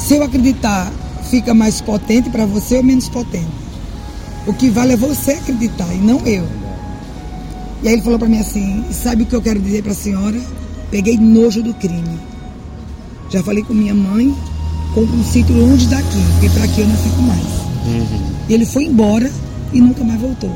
Se 0.00 0.14
eu 0.14 0.22
acreditar, 0.24 0.90
fica 1.30 1.54
mais 1.54 1.80
potente 1.80 2.28
para 2.28 2.44
você 2.44 2.76
ou 2.76 2.82
menos 2.82 3.08
potente? 3.08 3.46
O 4.48 4.52
que 4.52 4.68
vale 4.68 4.94
é 4.94 4.96
você 4.96 5.34
acreditar 5.34 5.86
e 5.94 5.98
não 5.98 6.18
eu. 6.26 6.44
E 7.82 7.88
aí 7.88 7.94
ele 7.94 8.02
falou 8.02 8.18
para 8.18 8.28
mim 8.28 8.40
assim, 8.40 8.84
sabe 8.90 9.22
o 9.22 9.26
que 9.26 9.36
eu 9.36 9.40
quero 9.40 9.60
dizer 9.60 9.82
para 9.82 9.92
a 9.92 9.94
senhora? 9.94 10.40
Peguei 10.94 11.18
nojo 11.18 11.60
do 11.60 11.74
crime. 11.74 12.20
Já 13.28 13.42
falei 13.42 13.64
com 13.64 13.74
minha 13.74 13.92
mãe, 13.92 14.32
compro 14.94 15.16
um 15.16 15.24
sítio 15.24 15.52
longe 15.58 15.88
daqui, 15.88 16.22
porque 16.34 16.48
para 16.50 16.62
aqui 16.66 16.82
eu 16.82 16.86
não 16.86 16.96
fico 16.98 17.20
mais. 17.22 17.42
Uhum. 17.84 18.20
Ele 18.48 18.64
foi 18.64 18.84
embora 18.84 19.28
e 19.72 19.80
nunca 19.80 20.04
mais 20.04 20.20
voltou. 20.20 20.52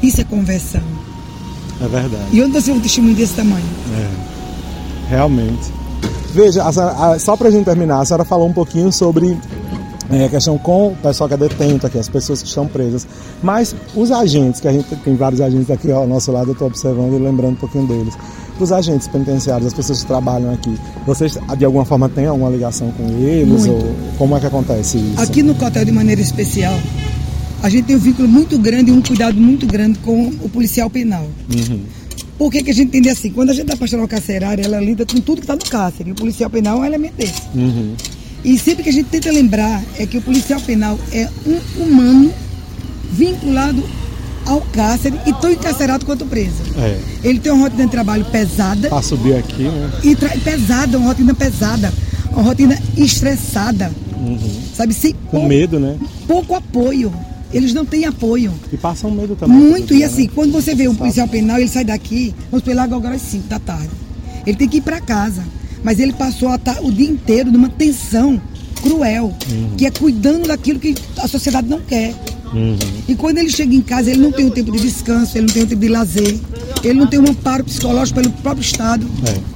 Isso 0.00 0.20
é 0.20 0.24
conversão. 0.24 0.82
É 1.80 1.88
verdade. 1.88 2.26
E 2.32 2.40
onde 2.44 2.52
você 2.52 2.70
vê 2.70 2.78
um 2.78 2.80
testemunho 2.80 3.16
desse 3.16 3.32
tamanho? 3.34 3.64
É, 3.98 5.10
realmente. 5.10 5.72
Veja, 6.32 6.62
a 6.62 6.72
senhora- 6.72 6.92
a- 7.14 7.18
só 7.18 7.36
para 7.36 7.48
a 7.48 7.50
gente 7.50 7.64
terminar, 7.64 8.02
a 8.02 8.04
senhora 8.04 8.24
falou 8.24 8.46
um 8.48 8.52
pouquinho 8.52 8.92
sobre 8.92 9.36
é, 10.10 10.26
a 10.26 10.28
questão 10.28 10.56
com 10.58 10.92
o 10.92 10.96
pessoal 11.02 11.26
que 11.26 11.34
é 11.34 11.38
detento 11.38 11.88
aqui, 11.88 11.98
as 11.98 12.08
pessoas 12.08 12.40
que 12.40 12.46
estão 12.48 12.68
presas. 12.68 13.04
Mas 13.42 13.74
os 13.96 14.12
agentes, 14.12 14.60
que 14.60 14.68
a 14.68 14.72
gente 14.72 14.94
tem 14.96 15.16
vários 15.16 15.40
agentes 15.40 15.68
aqui 15.72 15.90
ao 15.90 16.06
nosso 16.06 16.30
lado, 16.30 16.50
eu 16.50 16.52
estou 16.52 16.68
observando 16.68 17.14
e 17.14 17.18
lembrando 17.18 17.54
um 17.54 17.56
pouquinho 17.56 17.88
deles. 17.88 18.14
Os 18.58 18.70
agentes 18.70 19.08
penitenciários, 19.08 19.66
as 19.66 19.74
pessoas 19.74 20.00
que 20.00 20.06
trabalham 20.06 20.52
aqui, 20.52 20.74
vocês 21.04 21.36
de 21.58 21.64
alguma 21.64 21.84
forma 21.84 22.08
têm 22.08 22.26
alguma 22.26 22.50
ligação 22.50 22.92
com 22.92 23.08
eles? 23.18 23.48
Muito. 23.48 23.72
Ou 23.72 23.94
como 24.16 24.36
é 24.36 24.40
que 24.40 24.46
acontece 24.46 24.98
isso? 24.98 25.20
Aqui 25.20 25.42
no 25.42 25.54
Cotel, 25.54 25.84
de 25.84 25.92
maneira 25.92 26.20
especial, 26.20 26.78
a 27.62 27.68
gente 27.68 27.86
tem 27.86 27.96
um 27.96 27.98
vínculo 27.98 28.28
muito 28.28 28.58
grande 28.58 28.90
e 28.90 28.94
um 28.94 29.02
cuidado 29.02 29.40
muito 29.40 29.66
grande 29.66 29.98
com 29.98 30.28
o 30.40 30.48
policial 30.48 30.88
penal. 30.88 31.26
Uhum. 31.52 31.80
Por 32.36 32.50
que, 32.50 32.62
que 32.62 32.70
a 32.70 32.74
gente 32.74 32.88
entende 32.88 33.08
assim? 33.08 33.30
Quando 33.30 33.50
a 33.50 33.54
gente 33.54 33.66
da 33.66 33.76
pastoral 33.76 34.06
carcerária, 34.08 34.62
ela 34.62 34.80
lida 34.80 35.06
com 35.06 35.20
tudo 35.20 35.36
que 35.38 35.44
está 35.44 35.54
no 35.54 35.64
cárcere. 35.64 36.10
E 36.10 36.12
o 36.12 36.14
policial 36.14 36.50
penal 36.50 36.78
é 36.78 36.80
um 36.80 36.84
elemento 36.84 37.14
desse. 37.16 37.42
Uhum. 37.54 37.94
E 38.44 38.58
sempre 38.58 38.82
que 38.82 38.90
a 38.90 38.92
gente 38.92 39.06
tenta 39.06 39.32
lembrar 39.32 39.82
é 39.98 40.04
que 40.04 40.18
o 40.18 40.22
policial 40.22 40.60
penal 40.60 40.98
é 41.12 41.28
um 41.46 41.82
humano 41.82 42.32
vinculado 43.10 43.82
ao 44.46 44.60
cárcere 44.60 45.18
e 45.26 45.32
tão 45.34 45.50
encarcerado 45.50 46.04
quanto 46.04 46.24
preso. 46.26 46.62
É. 46.76 46.98
Ele 47.22 47.38
tem 47.38 47.52
uma 47.52 47.64
rotina 47.64 47.84
de 47.84 47.90
trabalho 47.90 48.24
pesada. 48.26 48.88
Para 48.88 49.02
subir 49.02 49.34
aqui, 49.34 49.62
né? 49.64 49.90
e 50.02 50.16
pesada, 50.40 50.98
uma 50.98 51.08
rotina 51.08 51.34
pesada, 51.34 51.92
uma 52.30 52.42
rotina 52.42 52.78
estressada. 52.96 53.90
Uhum. 54.16 54.62
Sabe, 54.74 54.94
sem 54.94 55.12
Com 55.12 55.30
pouco, 55.30 55.46
medo, 55.46 55.78
né? 55.78 55.96
Pouco 56.26 56.54
apoio. 56.54 57.12
Eles 57.52 57.72
não 57.72 57.84
têm 57.84 58.04
apoio. 58.04 58.52
E 58.72 58.76
passam 58.76 59.10
medo 59.10 59.36
também. 59.36 59.56
Muito. 59.56 59.94
E 59.94 60.02
assim, 60.02 60.24
né? 60.24 60.30
quando 60.34 60.52
você 60.52 60.74
vê 60.74 60.88
um 60.88 60.94
policial 60.94 61.28
penal, 61.28 61.58
ele 61.58 61.68
sai 61.68 61.84
daqui, 61.84 62.34
vamos 62.50 62.64
pegar 62.64 62.82
agora 62.82 63.14
às 63.14 63.22
5 63.22 63.46
da 63.46 63.58
tarde. 63.58 63.90
Ele 64.46 64.56
tem 64.56 64.68
que 64.68 64.78
ir 64.78 64.80
para 64.80 65.00
casa. 65.00 65.42
Mas 65.84 66.00
ele 66.00 66.14
passou 66.14 66.48
o 66.82 66.90
dia 66.90 67.08
inteiro 67.08 67.52
numa 67.52 67.68
tensão 67.68 68.40
cruel, 68.82 69.34
uhum. 69.50 69.70
que 69.76 69.86
é 69.86 69.90
cuidando 69.90 70.48
daquilo 70.48 70.80
que 70.80 70.94
a 71.18 71.28
sociedade 71.28 71.68
não 71.68 71.80
quer. 71.80 72.14
Uhum. 72.54 72.76
E 73.08 73.14
quando 73.14 73.38
ele 73.38 73.50
chega 73.50 73.74
em 73.74 73.80
casa, 73.80 74.10
ele 74.10 74.20
não 74.20 74.30
tem 74.30 74.46
o 74.46 74.50
tempo 74.50 74.70
de 74.70 74.80
descanso, 74.80 75.36
ele 75.36 75.46
não 75.46 75.54
tem 75.54 75.62
o 75.64 75.66
tempo 75.66 75.80
de 75.80 75.88
lazer, 75.88 76.38
ele 76.82 76.94
não 76.94 77.06
tem 77.06 77.18
um 77.18 77.28
amparo 77.28 77.64
psicológico 77.64 78.20
pelo 78.20 78.32
próprio 78.34 78.62
Estado. 78.62 79.06
É. 79.26 79.54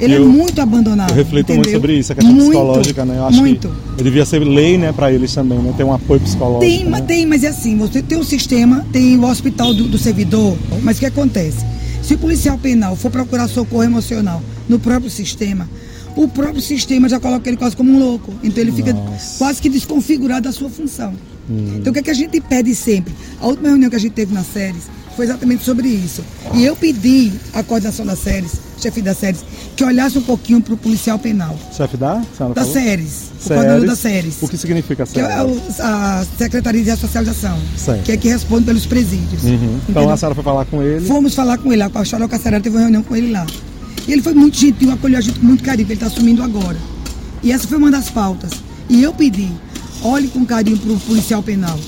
Ele 0.00 0.14
é 0.14 0.18
eu, 0.18 0.24
é 0.24 0.26
muito 0.26 0.60
abandonado. 0.60 1.10
Eu 1.10 1.16
reflito 1.16 1.52
entendeu? 1.52 1.56
muito 1.56 1.72
sobre 1.72 1.98
isso, 1.98 2.12
a 2.12 2.14
questão 2.14 2.32
muito, 2.32 2.50
psicológica, 2.50 3.04
né? 3.04 3.18
Eu 3.18 3.26
acho 3.26 3.38
muito. 3.38 3.70
que 3.96 4.04
devia 4.04 4.24
ser 4.24 4.38
lei, 4.40 4.78
né, 4.78 4.92
para 4.92 5.12
eles 5.12 5.34
também, 5.34 5.58
né? 5.58 5.74
Ter 5.76 5.84
um 5.84 5.92
apoio 5.92 6.20
psicológico. 6.20 6.60
Tem, 6.60 6.84
né? 6.84 6.90
mas 6.90 7.04
tem, 7.04 7.26
mas 7.26 7.44
é 7.44 7.48
assim, 7.48 7.76
você 7.76 8.00
tem 8.00 8.16
um 8.16 8.24
sistema, 8.24 8.86
tem 8.92 9.18
o 9.18 9.24
hospital 9.24 9.74
do, 9.74 9.84
do 9.84 9.98
servidor, 9.98 10.56
mas 10.82 10.96
o 10.96 11.00
que 11.00 11.06
acontece? 11.06 11.66
Se 12.00 12.14
o 12.14 12.18
policial 12.18 12.56
penal 12.56 12.96
for 12.96 13.10
procurar 13.10 13.48
socorro 13.48 13.82
emocional 13.82 14.42
no 14.68 14.78
próprio 14.78 15.10
sistema, 15.10 15.68
o 16.18 16.26
próprio 16.26 16.60
sistema 16.60 17.08
já 17.08 17.20
coloca 17.20 17.48
ele 17.48 17.56
quase 17.56 17.76
como 17.76 17.92
um 17.92 17.98
louco. 17.98 18.34
Então 18.42 18.60
ele 18.60 18.72
fica 18.72 18.92
Nossa. 18.92 19.38
quase 19.38 19.62
que 19.62 19.68
desconfigurado 19.68 20.42
da 20.42 20.52
sua 20.52 20.68
função. 20.68 21.14
Hum. 21.48 21.76
Então 21.76 21.92
o 21.92 21.94
que, 21.94 22.00
é 22.00 22.02
que 22.02 22.10
a 22.10 22.14
gente 22.14 22.40
pede 22.40 22.74
sempre? 22.74 23.14
A 23.40 23.46
última 23.46 23.68
reunião 23.68 23.88
que 23.88 23.94
a 23.94 24.00
gente 24.00 24.12
teve 24.14 24.34
nas 24.34 24.46
séries 24.46 24.82
foi 25.14 25.26
exatamente 25.26 25.64
sobre 25.64 25.86
isso. 25.86 26.24
E 26.54 26.64
eu 26.64 26.74
pedi 26.74 27.32
à 27.52 27.62
coordenação 27.62 28.04
das 28.04 28.18
séries, 28.18 28.52
chefe 28.80 29.00
das 29.00 29.16
séries, 29.16 29.44
que 29.76 29.84
olhasse 29.84 30.18
um 30.18 30.22
pouquinho 30.22 30.60
para 30.60 30.74
o 30.74 30.76
policial 30.76 31.20
penal. 31.20 31.56
Chefe 31.72 31.96
da? 31.96 32.20
Das 32.52 32.66
séries. 32.68 33.30
O 33.44 33.48
coordenador 33.48 33.86
das 33.86 33.98
séries. 34.00 34.42
O 34.42 34.48
que 34.48 34.56
significa 34.56 35.06
séries? 35.06 35.28
Que 35.28 35.32
é 35.32 35.44
o, 35.44 35.62
a 35.80 36.26
Secretaria 36.36 36.82
de 36.82 36.90
Ressocialização. 36.90 37.56
Certo. 37.76 38.02
Que 38.02 38.12
é 38.12 38.16
que 38.16 38.28
responde 38.28 38.64
pelos 38.64 38.86
presídios. 38.86 39.44
Uhum. 39.44 39.78
Então 39.88 40.10
a 40.10 40.16
senhora 40.16 40.34
foi 40.34 40.44
falar 40.44 40.64
com 40.64 40.82
ele? 40.82 41.06
Fomos 41.06 41.34
falar 41.34 41.58
com 41.58 41.72
ele. 41.72 41.82
A 41.82 41.90
Pastora 41.90 42.26
Cacerara 42.26 42.60
teve 42.60 42.76
uma 42.76 42.82
reunião 42.82 43.04
com 43.04 43.14
ele 43.14 43.30
lá. 43.30 43.46
E 44.08 44.12
ele 44.12 44.22
foi 44.22 44.32
muito 44.32 44.56
gentil, 44.56 44.90
acolheu 44.90 45.18
a 45.18 45.20
gente 45.20 45.38
com 45.38 45.46
muito 45.46 45.62
carinho, 45.62 45.86
ele 45.86 45.92
está 45.92 46.06
assumindo 46.06 46.42
agora. 46.42 46.78
E 47.42 47.52
essa 47.52 47.68
foi 47.68 47.76
uma 47.76 47.90
das 47.90 48.08
pautas. 48.08 48.50
E 48.88 49.02
eu 49.02 49.12
pedi, 49.12 49.50
olhe 50.02 50.28
com 50.28 50.46
carinho 50.46 50.78
para 50.78 50.92
o 50.92 50.98
policial 51.00 51.42
penal. 51.42 51.78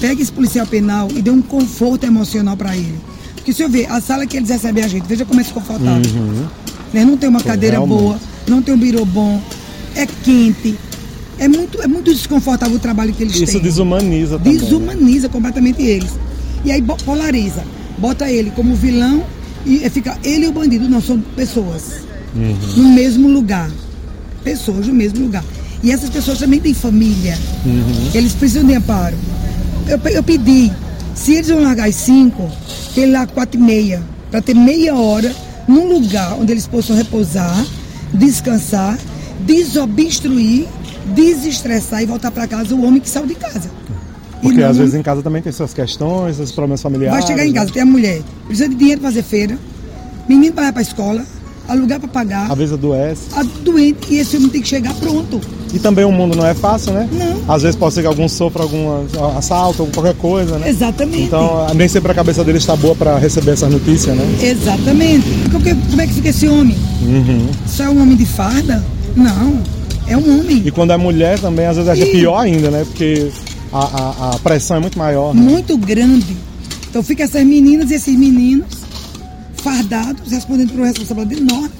Pegue 0.00 0.22
esse 0.22 0.30
policial 0.30 0.64
penal 0.64 1.08
e 1.10 1.20
dê 1.20 1.30
um 1.30 1.42
conforto 1.42 2.06
emocional 2.06 2.56
para 2.56 2.76
ele. 2.76 2.98
Porque 3.34 3.52
se 3.52 3.62
eu 3.62 3.68
ver 3.68 3.90
a 3.90 4.00
sala 4.00 4.26
que 4.26 4.36
eles 4.36 4.48
recebem 4.48 4.84
a 4.84 4.88
gente, 4.88 5.06
veja 5.08 5.24
como 5.24 5.40
é 5.40 5.42
desconfortável. 5.42 6.12
Uhum. 6.14 6.46
Né? 6.92 7.04
Não 7.04 7.16
tem 7.16 7.28
uma 7.28 7.40
Pô, 7.40 7.46
cadeira 7.46 7.78
realmente. 7.78 7.98
boa, 7.98 8.20
não 8.46 8.62
tem 8.62 8.72
um 8.72 8.78
birô 8.78 9.04
bom, 9.04 9.42
é 9.96 10.06
quente. 10.06 10.76
É 11.36 11.48
muito, 11.48 11.82
é 11.82 11.88
muito 11.88 12.12
desconfortável 12.12 12.76
o 12.76 12.78
trabalho 12.78 13.12
que 13.12 13.24
eles 13.24 13.34
Isso 13.34 13.46
têm. 13.46 13.54
Isso 13.56 13.62
desumaniza 13.64 14.38
também. 14.38 14.56
Desumaniza 14.56 15.28
completamente 15.28 15.82
eles. 15.82 16.10
E 16.64 16.70
aí 16.70 16.80
polariza. 17.04 17.64
Bota 17.98 18.30
ele 18.30 18.52
como 18.52 18.76
vilão 18.76 19.24
e 19.64 19.88
fica 19.90 20.18
ele 20.22 20.44
e 20.44 20.48
o 20.48 20.52
bandido, 20.52 20.88
não, 20.88 21.00
são 21.00 21.20
pessoas. 21.20 22.04
Uhum. 22.34 22.56
No 22.76 22.88
mesmo 22.90 23.28
lugar. 23.28 23.70
Pessoas 24.42 24.86
no 24.86 24.94
mesmo 24.94 25.20
lugar. 25.20 25.44
E 25.82 25.90
essas 25.90 26.10
pessoas 26.10 26.38
também 26.38 26.60
têm 26.60 26.74
família. 26.74 27.38
Uhum. 27.64 28.10
Eles 28.14 28.32
precisam 28.32 28.64
de 28.64 28.74
amparo. 28.74 29.16
Eu, 29.86 29.98
eu 30.10 30.22
pedi, 30.22 30.72
se 31.14 31.34
eles 31.34 31.48
vão 31.48 31.62
largar 31.62 31.88
às 31.88 31.94
5, 31.94 32.50
que 32.92 33.00
ele 33.00 33.12
lá 33.12 33.26
quatro 33.26 33.60
e 33.60 33.62
meia, 33.62 34.02
para 34.30 34.40
ter 34.40 34.54
meia 34.54 34.94
hora 34.94 35.34
num 35.68 35.86
lugar 35.86 36.34
onde 36.34 36.52
eles 36.52 36.66
possam 36.66 36.96
repousar, 36.96 37.64
descansar, 38.12 38.98
desobstruir, 39.40 40.66
desestressar 41.14 42.02
e 42.02 42.06
voltar 42.06 42.30
para 42.30 42.46
casa 42.46 42.74
o 42.74 42.84
homem 42.84 43.00
que 43.00 43.08
saiu 43.08 43.26
de 43.26 43.34
casa. 43.34 43.70
Porque 44.44 44.60
não, 44.60 44.68
às 44.68 44.76
vezes 44.76 44.94
em 44.94 45.02
casa 45.02 45.22
também 45.22 45.40
tem 45.40 45.50
suas 45.50 45.72
questões, 45.72 46.36
seus 46.36 46.52
problemas 46.52 46.82
familiares. 46.82 47.18
Vai 47.18 47.26
chegar 47.26 47.46
em 47.46 47.52
casa, 47.52 47.66
né? 47.66 47.72
tem 47.72 47.82
a 47.82 47.86
mulher, 47.86 48.20
precisa 48.46 48.68
de 48.68 48.74
dinheiro 48.74 49.00
para 49.00 49.10
fazer 49.10 49.22
feira, 49.22 49.58
menino 50.28 50.52
para 50.52 50.68
ir 50.68 50.72
para 50.72 50.80
a 50.80 50.82
escola, 50.82 51.24
alugar 51.66 51.98
para 51.98 52.08
pagar. 52.08 52.50
Às 52.52 52.58
vezes 52.58 52.74
adoece. 52.74 53.22
A 53.34 53.42
doente, 53.42 54.12
e 54.12 54.18
esse 54.18 54.36
homem 54.36 54.50
tem 54.50 54.60
que 54.60 54.68
chegar 54.68 54.92
pronto. 54.94 55.40
E 55.72 55.78
também 55.78 56.04
o 56.04 56.12
mundo 56.12 56.36
não 56.36 56.46
é 56.46 56.52
fácil, 56.52 56.92
né? 56.92 57.08
Não. 57.10 57.54
Às 57.54 57.62
vezes 57.62 57.74
pode 57.74 57.94
ser 57.94 58.02
que 58.02 58.06
algum 58.06 58.28
sofra 58.28 58.62
algum 58.62 59.06
assalto, 59.36 59.88
qualquer 59.94 60.14
coisa, 60.14 60.58
né? 60.58 60.68
Exatamente. 60.68 61.22
Então 61.22 61.66
nem 61.74 61.88
sempre 61.88 62.12
a 62.12 62.14
cabeça 62.14 62.44
dele 62.44 62.58
está 62.58 62.76
boa 62.76 62.94
para 62.94 63.16
receber 63.16 63.52
essa 63.52 63.68
notícia, 63.68 64.14
né? 64.14 64.24
Exatamente. 64.42 65.26
Porque, 65.50 65.74
como 65.74 66.02
é 66.02 66.06
que 66.06 66.12
fica 66.12 66.28
esse 66.28 66.46
homem? 66.46 66.76
Uhum. 67.02 67.48
Só 67.66 67.84
é 67.84 67.88
um 67.88 68.02
homem 68.02 68.14
de 68.14 68.26
farda? 68.26 68.84
Não. 69.16 69.58
É 70.06 70.16
um 70.16 70.38
homem. 70.38 70.62
E 70.66 70.70
quando 70.70 70.92
é 70.92 70.98
mulher 70.98 71.38
também, 71.38 71.64
às 71.64 71.78
vezes 71.78 71.98
é 71.98 72.06
pior 72.06 72.38
ainda, 72.38 72.70
né? 72.70 72.84
Porque 72.84 73.30
a, 73.74 73.78
a, 73.78 74.30
a 74.34 74.38
pressão 74.38 74.76
é 74.76 74.80
muito 74.80 74.98
maior. 74.98 75.34
Né? 75.34 75.40
Muito 75.40 75.76
grande. 75.76 76.36
Então 76.88 77.02
fica 77.02 77.24
essas 77.24 77.44
meninas 77.44 77.90
e 77.90 77.94
esses 77.94 78.16
meninos 78.16 78.84
fardados, 79.56 80.30
respondendo 80.30 80.70
por 80.70 80.78
uma 80.78 80.86
responsabilidade 80.86 81.40
enorme. 81.40 81.70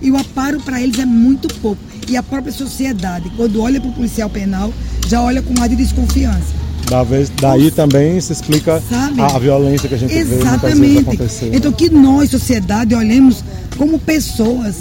E 0.00 0.10
o 0.10 0.16
aparo 0.16 0.60
para 0.60 0.82
eles 0.82 0.98
é 0.98 1.06
muito 1.06 1.46
pouco. 1.60 1.80
E 2.08 2.16
a 2.16 2.22
própria 2.22 2.52
sociedade, 2.52 3.30
quando 3.36 3.62
olha 3.62 3.80
para 3.80 3.90
o 3.90 3.92
policial 3.92 4.28
penal, 4.28 4.72
já 5.06 5.22
olha 5.22 5.40
com 5.40 5.54
ar 5.62 5.68
de 5.68 5.76
desconfiança. 5.76 6.62
Da 6.90 7.04
vez, 7.04 7.30
daí 7.40 7.70
também 7.70 8.20
se 8.20 8.32
explica 8.32 8.82
a, 9.18 9.36
a, 9.36 9.38
violência 9.38 9.88
que 9.88 9.94
a 9.94 9.98
gente 9.98 10.12
Exatamente. 10.12 10.80
vê 10.80 10.86
muitas 10.86 11.14
acontecer. 11.14 11.50
Então 11.54 11.70
que 11.70 11.88
nós, 11.88 12.30
sociedade, 12.30 12.94
olhemos 12.94 13.44
como 13.78 13.98
pessoas 14.00 14.74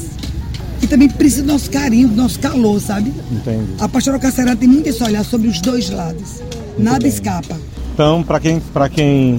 também 0.91 1.07
precisa 1.07 1.43
do 1.43 1.53
nosso 1.53 1.71
carinho, 1.71 2.09
do 2.09 2.15
nosso 2.15 2.37
calor, 2.37 2.77
sabe? 2.81 3.13
Entendi. 3.31 3.75
A 3.79 3.87
pastora 3.87 4.19
Cacerara 4.19 4.57
tem 4.57 4.67
muito 4.67 4.87
esse 4.87 5.01
olhar 5.01 5.23
sobre 5.23 5.47
os 5.47 5.61
dois 5.61 5.89
lados. 5.89 6.41
Muito 6.41 6.83
nada 6.83 6.99
bem. 6.99 7.07
escapa. 7.07 7.55
Então, 7.93 8.21
para 8.21 8.41
quem, 8.41 8.61
quem 8.93 9.37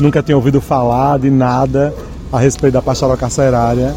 nunca 0.00 0.22
tinha 0.22 0.34
ouvido 0.34 0.62
falar 0.62 1.18
de 1.18 1.28
nada 1.28 1.94
a 2.32 2.38
respeito 2.38 2.72
da 2.72 2.82
pastoral 2.82 3.18
carcerária, 3.18 3.94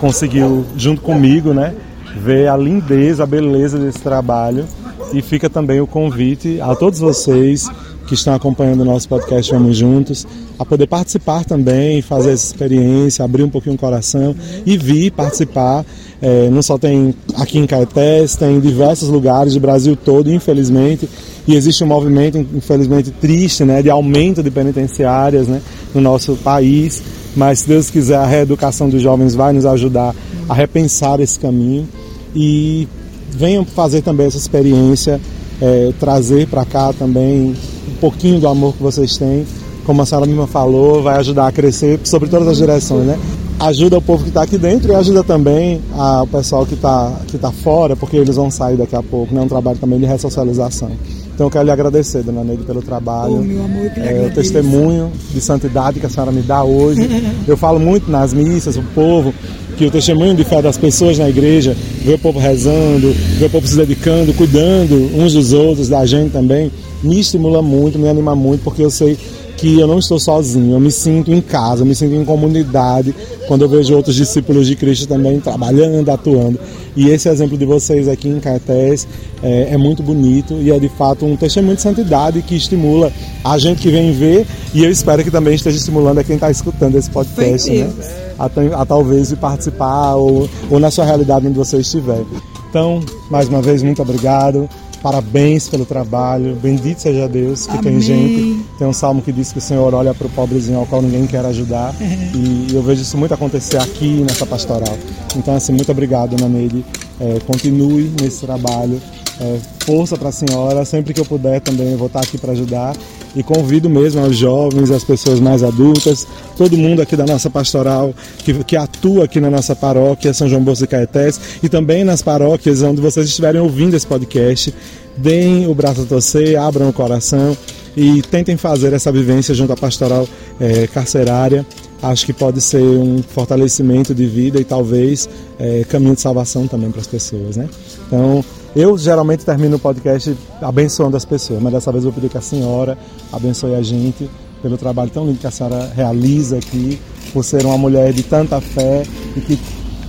conseguiu, 0.00 0.64
junto 0.78 1.02
comigo, 1.02 1.52
né, 1.52 1.74
ver 2.16 2.48
a 2.48 2.56
lindeza, 2.56 3.24
a 3.24 3.26
beleza 3.26 3.78
desse 3.78 3.98
trabalho. 3.98 4.64
E 5.12 5.20
fica 5.20 5.50
também 5.50 5.80
o 5.80 5.86
convite 5.86 6.58
a 6.60 6.74
todos 6.74 6.98
vocês 6.98 7.68
que 8.06 8.14
estão 8.14 8.34
acompanhando 8.34 8.80
o 8.80 8.84
nosso 8.84 9.08
podcast 9.08 9.52
Vamos 9.52 9.76
Juntos, 9.76 10.26
a 10.58 10.64
poder 10.64 10.86
participar 10.86 11.44
também, 11.44 12.00
fazer 12.00 12.30
essa 12.30 12.46
experiência, 12.46 13.24
abrir 13.24 13.42
um 13.42 13.50
pouquinho 13.50 13.74
o 13.74 13.78
coração 13.78 14.34
e 14.64 14.76
vir 14.78 15.10
participar. 15.10 15.84
É, 16.22 16.48
não 16.48 16.62
só 16.62 16.78
tem 16.78 17.14
aqui 17.34 17.58
em 17.58 17.66
Caetés, 17.66 18.36
tem 18.36 18.56
em 18.56 18.60
diversos 18.60 19.08
lugares 19.08 19.54
do 19.54 19.60
Brasil 19.60 19.96
todo, 19.96 20.32
infelizmente, 20.32 21.08
e 21.46 21.54
existe 21.54 21.84
um 21.84 21.86
movimento, 21.86 22.38
infelizmente, 22.38 23.10
triste, 23.10 23.64
né, 23.64 23.82
de 23.82 23.90
aumento 23.90 24.42
de 24.42 24.50
penitenciárias 24.50 25.46
né, 25.46 25.60
no 25.94 26.00
nosso 26.00 26.34
país, 26.36 27.02
mas 27.36 27.60
se 27.60 27.68
Deus 27.68 27.90
quiser, 27.90 28.16
a 28.16 28.26
reeducação 28.26 28.88
dos 28.88 29.02
jovens 29.02 29.34
vai 29.34 29.52
nos 29.52 29.66
ajudar 29.66 30.14
a 30.48 30.54
repensar 30.54 31.20
esse 31.20 31.38
caminho 31.38 31.86
e 32.34 32.88
venham 33.30 33.64
fazer 33.64 34.00
também 34.00 34.26
essa 34.26 34.38
experiência, 34.38 35.20
é, 35.60 35.92
trazer 36.00 36.46
para 36.46 36.64
cá 36.64 36.92
também 36.92 37.54
pouquinho 37.96 38.40
do 38.40 38.48
amor 38.48 38.74
que 38.74 38.82
vocês 38.82 39.16
têm, 39.16 39.46
como 39.84 40.02
a 40.02 40.06
senhora 40.06 40.26
mesma 40.26 40.46
falou, 40.46 41.02
vai 41.02 41.16
ajudar 41.18 41.46
a 41.46 41.52
crescer 41.52 42.00
sobre 42.04 42.28
todas 42.28 42.48
as 42.48 42.56
direções, 42.56 43.06
né? 43.06 43.18
Ajuda 43.58 43.98
o 43.98 44.02
povo 44.02 44.22
que 44.22 44.28
está 44.28 44.42
aqui 44.42 44.58
dentro 44.58 44.92
e 44.92 44.94
ajuda 44.94 45.24
também 45.24 45.80
a, 45.94 46.22
o 46.22 46.26
pessoal 46.26 46.66
que 46.66 46.74
está 46.74 47.12
que 47.26 47.38
tá 47.38 47.50
fora, 47.50 47.96
porque 47.96 48.16
eles 48.16 48.36
vão 48.36 48.50
sair 48.50 48.76
daqui 48.76 48.94
a 48.94 49.02
pouco, 49.02 49.34
né? 49.34 49.40
Um 49.40 49.48
trabalho 49.48 49.78
também 49.78 49.98
de 49.98 50.06
ressocialização. 50.06 50.90
Então 51.36 51.48
eu 51.48 51.50
quero 51.50 51.66
lhe 51.66 51.70
agradecer, 51.70 52.22
dona 52.22 52.42
Neide, 52.42 52.62
pelo 52.62 52.80
trabalho. 52.80 53.34
Oh, 53.34 53.42
meu 53.42 53.62
amor, 53.62 53.84
eu 53.84 53.90
que 53.90 54.00
lhe 54.00 54.08
é, 54.08 54.26
o 54.26 54.30
testemunho 54.30 55.12
de 55.34 55.38
santidade 55.38 56.00
que 56.00 56.06
a 56.06 56.08
senhora 56.08 56.32
me 56.32 56.40
dá 56.40 56.64
hoje. 56.64 57.02
eu 57.46 57.58
falo 57.58 57.78
muito 57.78 58.10
nas 58.10 58.32
missas, 58.32 58.78
o 58.78 58.82
povo, 58.94 59.34
que 59.76 59.84
o 59.84 59.90
testemunho 59.90 60.34
de 60.34 60.44
fé 60.44 60.62
das 60.62 60.78
pessoas 60.78 61.18
na 61.18 61.28
igreja, 61.28 61.76
ver 62.02 62.14
o 62.14 62.18
povo 62.18 62.38
rezando, 62.38 63.12
ver 63.38 63.44
o 63.44 63.50
povo 63.50 63.68
se 63.68 63.76
dedicando, 63.76 64.32
cuidando 64.32 64.94
uns 65.14 65.34
dos 65.34 65.52
outros, 65.52 65.90
da 65.90 66.06
gente 66.06 66.32
também, 66.32 66.72
me 67.02 67.20
estimula 67.20 67.60
muito, 67.60 67.98
me 67.98 68.08
anima 68.08 68.34
muito, 68.34 68.64
porque 68.64 68.82
eu 68.82 68.90
sei 68.90 69.18
que 69.56 69.78
eu 69.80 69.86
não 69.86 69.98
estou 69.98 70.18
sozinho, 70.18 70.74
eu 70.74 70.80
me 70.80 70.90
sinto 70.90 71.32
em 71.32 71.40
casa, 71.40 71.82
eu 71.82 71.86
me 71.86 71.94
sinto 71.94 72.14
em 72.14 72.24
comunidade, 72.24 73.14
quando 73.48 73.62
eu 73.62 73.68
vejo 73.68 73.94
outros 73.94 74.14
discípulos 74.14 74.66
de 74.66 74.76
Cristo 74.76 75.06
também 75.06 75.40
trabalhando, 75.40 76.08
atuando. 76.10 76.58
E 76.94 77.08
esse 77.08 77.28
exemplo 77.28 77.58
de 77.58 77.64
vocês 77.64 78.08
aqui 78.08 78.28
em 78.28 78.40
Caetés 78.40 79.06
é, 79.42 79.68
é, 79.72 79.76
muito 79.76 80.02
bonito 80.02 80.54
e 80.54 80.70
é 80.70 80.78
de 80.78 80.88
fato 80.88 81.26
um 81.26 81.36
testemunho 81.36 81.76
de 81.76 81.82
santidade 81.82 82.40
que 82.40 82.56
estimula 82.56 83.12
a 83.44 83.58
gente 83.58 83.82
que 83.82 83.90
vem 83.90 84.12
ver 84.12 84.46
e 84.72 84.82
eu 84.82 84.90
espero 84.90 85.22
que 85.22 85.30
também 85.30 85.54
esteja 85.54 85.76
estimulando 85.76 86.18
a 86.18 86.24
quem 86.24 86.36
está 86.36 86.50
escutando 86.50 86.96
esse 86.96 87.10
podcast, 87.10 87.70
né? 87.70 87.92
A, 88.38 88.46
a, 88.80 88.86
talvez 88.86 89.32
participar 89.34 90.14
ou, 90.14 90.48
ou 90.70 90.78
na 90.78 90.90
sua 90.90 91.04
realidade 91.04 91.46
onde 91.46 91.56
você 91.56 91.78
estiver. 91.78 92.22
Então, 92.68 93.02
mais 93.30 93.48
uma 93.48 93.62
vez, 93.62 93.82
muito 93.82 94.02
obrigado. 94.02 94.68
Parabéns 95.02 95.68
pelo 95.68 95.84
trabalho. 95.84 96.56
Bendito 96.56 97.00
seja 97.00 97.28
Deus 97.28 97.66
que 97.66 97.72
Amém. 97.72 97.82
tem 97.82 98.00
gente. 98.00 98.64
Tem 98.78 98.86
um 98.86 98.92
salmo 98.92 99.22
que 99.22 99.32
diz 99.32 99.52
que 99.52 99.58
o 99.58 99.60
Senhor 99.60 99.94
olha 99.94 100.14
para 100.14 100.26
o 100.26 100.30
pobrezinho 100.30 100.78
ao 100.78 100.86
qual 100.86 101.02
ninguém 101.02 101.26
quer 101.26 101.44
ajudar. 101.46 101.94
E 102.34 102.74
eu 102.74 102.82
vejo 102.82 103.02
isso 103.02 103.16
muito 103.16 103.34
acontecer 103.34 103.78
aqui 103.78 104.24
nessa 104.26 104.46
pastoral. 104.46 104.96
Então, 105.36 105.54
assim, 105.54 105.72
muito 105.72 105.90
obrigado, 105.90 106.34
Ana 106.34 106.48
Neide. 106.48 106.84
É, 107.20 107.38
continue 107.46 108.12
nesse 108.20 108.44
trabalho 108.44 109.00
É, 109.38 109.58
força 109.80 110.16
para 110.16 110.30
a 110.30 110.32
senhora, 110.32 110.84
sempre 110.84 111.12
que 111.12 111.20
eu 111.20 111.24
puder 111.24 111.60
também 111.60 111.92
eu 111.92 111.98
vou 111.98 112.06
estar 112.06 112.20
aqui 112.20 112.38
para 112.38 112.52
ajudar. 112.52 112.96
E 113.34 113.42
convido 113.42 113.90
mesmo 113.90 114.24
aos 114.24 114.34
jovens, 114.34 114.90
as 114.90 115.04
pessoas 115.04 115.38
mais 115.40 115.62
adultas, 115.62 116.26
todo 116.56 116.76
mundo 116.76 117.02
aqui 117.02 117.14
da 117.16 117.26
nossa 117.26 117.50
pastoral 117.50 118.14
que, 118.38 118.64
que 118.64 118.76
atua 118.76 119.24
aqui 119.24 119.38
na 119.40 119.50
nossa 119.50 119.76
paróquia 119.76 120.32
São 120.32 120.48
João 120.48 120.62
Bosco 120.62 120.84
de 120.84 120.90
Caetés 120.90 121.38
e 121.62 121.68
também 121.68 122.02
nas 122.02 122.22
paróquias 122.22 122.82
onde 122.82 123.00
vocês 123.00 123.26
estiverem 123.26 123.60
ouvindo 123.60 123.94
esse 123.94 124.06
podcast, 124.06 124.72
deem 125.18 125.68
o 125.68 125.74
braço 125.74 126.00
a 126.00 126.04
torcer, 126.06 126.58
abram 126.58 126.88
o 126.88 126.92
coração 126.92 127.54
e 127.94 128.22
tentem 128.22 128.56
fazer 128.56 128.94
essa 128.94 129.12
vivência 129.12 129.54
junto 129.54 129.72
à 129.72 129.76
pastoral 129.76 130.26
é, 130.58 130.86
carcerária. 130.86 131.64
Acho 132.02 132.26
que 132.26 132.32
pode 132.32 132.60
ser 132.60 132.82
um 132.82 133.22
fortalecimento 133.22 134.14
de 134.14 134.26
vida 134.26 134.60
e 134.60 134.64
talvez 134.64 135.28
é, 135.58 135.84
caminho 135.88 136.14
de 136.14 136.20
salvação 136.20 136.66
também 136.66 136.90
para 136.90 137.00
as 137.00 137.06
pessoas, 137.06 137.56
né? 137.56 137.68
Então, 138.06 138.44
eu 138.76 138.98
geralmente 138.98 139.42
termino 139.42 139.76
o 139.76 139.78
podcast 139.78 140.36
abençoando 140.60 141.16
as 141.16 141.24
pessoas, 141.24 141.62
mas 141.62 141.72
dessa 141.72 141.90
vez 141.90 142.04
eu 142.04 142.10
vou 142.10 142.20
pedir 142.20 142.30
que 142.30 142.36
a 142.36 142.42
senhora 142.42 142.98
abençoe 143.32 143.74
a 143.74 143.80
gente 143.80 144.28
pelo 144.60 144.76
trabalho 144.76 145.10
tão 145.10 145.24
lindo 145.24 145.38
que 145.38 145.46
a 145.46 145.50
senhora 145.50 145.90
realiza 145.96 146.58
aqui, 146.58 146.98
por 147.32 147.42
ser 147.42 147.64
uma 147.64 147.78
mulher 147.78 148.12
de 148.12 148.22
tanta 148.22 148.60
fé 148.60 149.04
e 149.34 149.40
que 149.40 149.58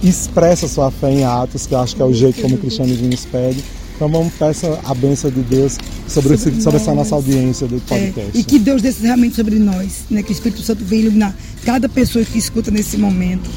expressa 0.03 0.67
sua 0.67 0.91
fé 0.91 1.11
em 1.11 1.23
atos, 1.23 1.65
que 1.65 1.73
eu 1.73 1.79
acho 1.79 1.95
que 1.95 2.01
é 2.01 2.05
o 2.05 2.13
jeito 2.13 2.41
como 2.41 2.55
o 2.55 2.57
cristianismo 2.57 3.07
nos 3.07 3.25
pede. 3.25 3.63
Então 3.95 4.09
vamos 4.09 4.33
peçar 4.33 4.79
a 4.83 4.93
bênção 4.93 5.31
de 5.31 5.41
Deus 5.41 5.77
sobre, 6.07 6.37
sobre, 6.37 6.51
esse, 6.51 6.61
sobre 6.61 6.79
essa 6.79 6.93
nossa 6.93 7.15
audiência 7.15 7.67
do 7.67 7.79
podcast. 7.79 8.37
É, 8.37 8.39
e 8.39 8.43
que 8.43 8.59
Deus 8.59 8.81
desça 8.81 9.01
realmente 9.01 9.35
sobre 9.37 9.57
nós, 9.57 10.03
né? 10.09 10.21
que 10.21 10.31
o 10.31 10.33
Espírito 10.33 10.61
Santo 10.61 10.83
venha 10.83 11.03
iluminar 11.03 11.35
cada 11.63 11.87
pessoa 11.87 12.23
que 12.23 12.37
escuta 12.37 12.69
nesse 12.69 12.97
momento, 12.97 13.49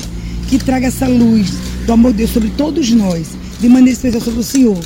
que 0.49 0.59
traga 0.59 0.87
essa 0.87 1.09
luz 1.09 1.51
do 1.85 1.93
amor 1.93 2.13
de 2.13 2.19
Deus 2.19 2.31
sobre 2.31 2.51
todos 2.51 2.91
nós, 2.93 3.27
de 3.61 3.69
maneira 3.69 3.93
especial 3.93 4.23
sobre 4.23 4.41
o 4.41 4.45
Senhor, 4.45 4.79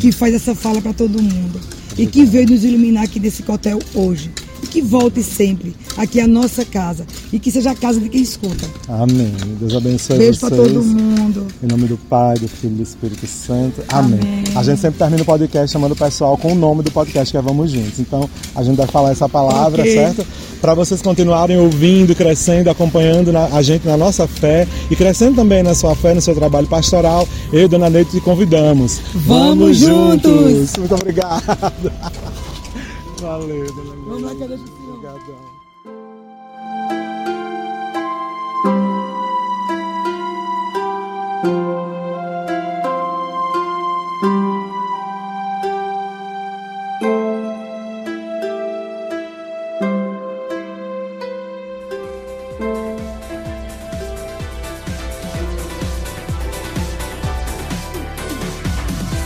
que 0.00 0.10
faz 0.10 0.34
essa 0.34 0.54
fala 0.54 0.80
para 0.80 0.92
todo 0.92 1.22
mundo 1.22 1.60
e 1.98 2.06
que 2.06 2.24
veio 2.24 2.48
nos 2.48 2.64
iluminar 2.64 3.04
aqui 3.04 3.20
desse 3.20 3.44
hotel 3.46 3.78
hoje 3.94 4.30
e 4.62 4.66
que 4.66 4.82
volte 4.82 5.22
sempre 5.22 5.74
aqui 5.96 6.20
à 6.20 6.26
nossa 6.26 6.64
casa 6.64 7.06
e 7.32 7.38
que 7.38 7.50
seja 7.50 7.70
a 7.70 7.74
casa 7.74 8.00
de 8.00 8.08
quem 8.08 8.22
escuta. 8.22 8.64
Amém. 8.88 9.32
Deus 9.60 9.74
abençoe 9.74 10.18
Beijo 10.18 10.40
vocês. 10.40 10.50
Beijo 10.50 10.74
para 10.74 10.80
todo 10.80 10.84
mundo. 10.84 11.46
Em 11.62 11.66
nome 11.66 11.86
do 11.86 11.96
Pai, 11.96 12.36
do 12.38 12.48
Filho 12.48 12.74
e 12.74 12.76
do 12.76 12.82
Espírito 12.82 13.26
Santo. 13.26 13.82
Amém. 13.88 14.18
Amém. 14.20 14.44
A 14.54 14.62
gente 14.62 14.80
sempre 14.80 14.98
termina 14.98 15.22
o 15.22 15.26
podcast 15.26 15.72
chamando 15.72 15.92
o 15.92 15.96
pessoal 15.96 16.36
com 16.36 16.52
o 16.52 16.54
nome 16.54 16.82
do 16.82 16.90
podcast 16.90 17.30
que 17.30 17.36
é 17.36 17.42
Vamos 17.42 17.70
Juntos. 17.70 17.98
Então, 17.98 18.28
a 18.54 18.62
gente 18.62 18.76
vai 18.76 18.86
falar 18.86 19.10
essa 19.10 19.28
palavra, 19.28 19.82
okay. 19.82 19.94
certo? 19.94 20.26
Para 20.60 20.74
vocês 20.74 21.02
continuarem 21.02 21.58
ouvindo, 21.58 22.14
crescendo, 22.14 22.70
acompanhando 22.70 23.32
na, 23.32 23.46
a 23.46 23.62
gente 23.62 23.86
na 23.86 23.96
nossa 23.96 24.26
fé 24.26 24.66
e 24.90 24.96
crescendo 24.96 25.36
também 25.36 25.62
na 25.62 25.74
sua 25.74 25.94
fé, 25.94 26.14
no 26.14 26.20
seu 26.20 26.34
trabalho 26.34 26.66
pastoral. 26.66 27.28
Eu 27.52 27.64
e 27.64 27.68
Dona 27.68 27.90
Neide 27.90 28.10
te 28.10 28.20
convidamos. 28.20 29.00
Vamos, 29.14 29.26
Vamos 29.26 29.76
juntos. 29.76 30.30
juntos! 30.30 30.76
Muito 30.78 30.94
obrigado. 30.94 31.92
Valeu, 33.20 33.72
dona 33.72 33.96
Vamos 34.04 34.22
lá, 34.22 34.34
cadê 34.34 34.54
o 34.54 34.94
Obrigadão. 34.94 35.56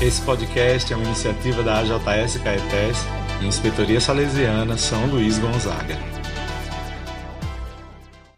Esse 0.01 0.23
podcast 0.23 0.93
é 0.93 0.97
uma 0.97 1.05
iniciativa 1.05 1.63
da 1.63 1.81
AJS 1.81 2.39
Caetés 2.39 3.20
Inspetoria 3.43 4.01
Salesiana 4.01 4.77
São 4.77 5.07
Luís 5.07 5.39
Gonzaga. 5.39 6.20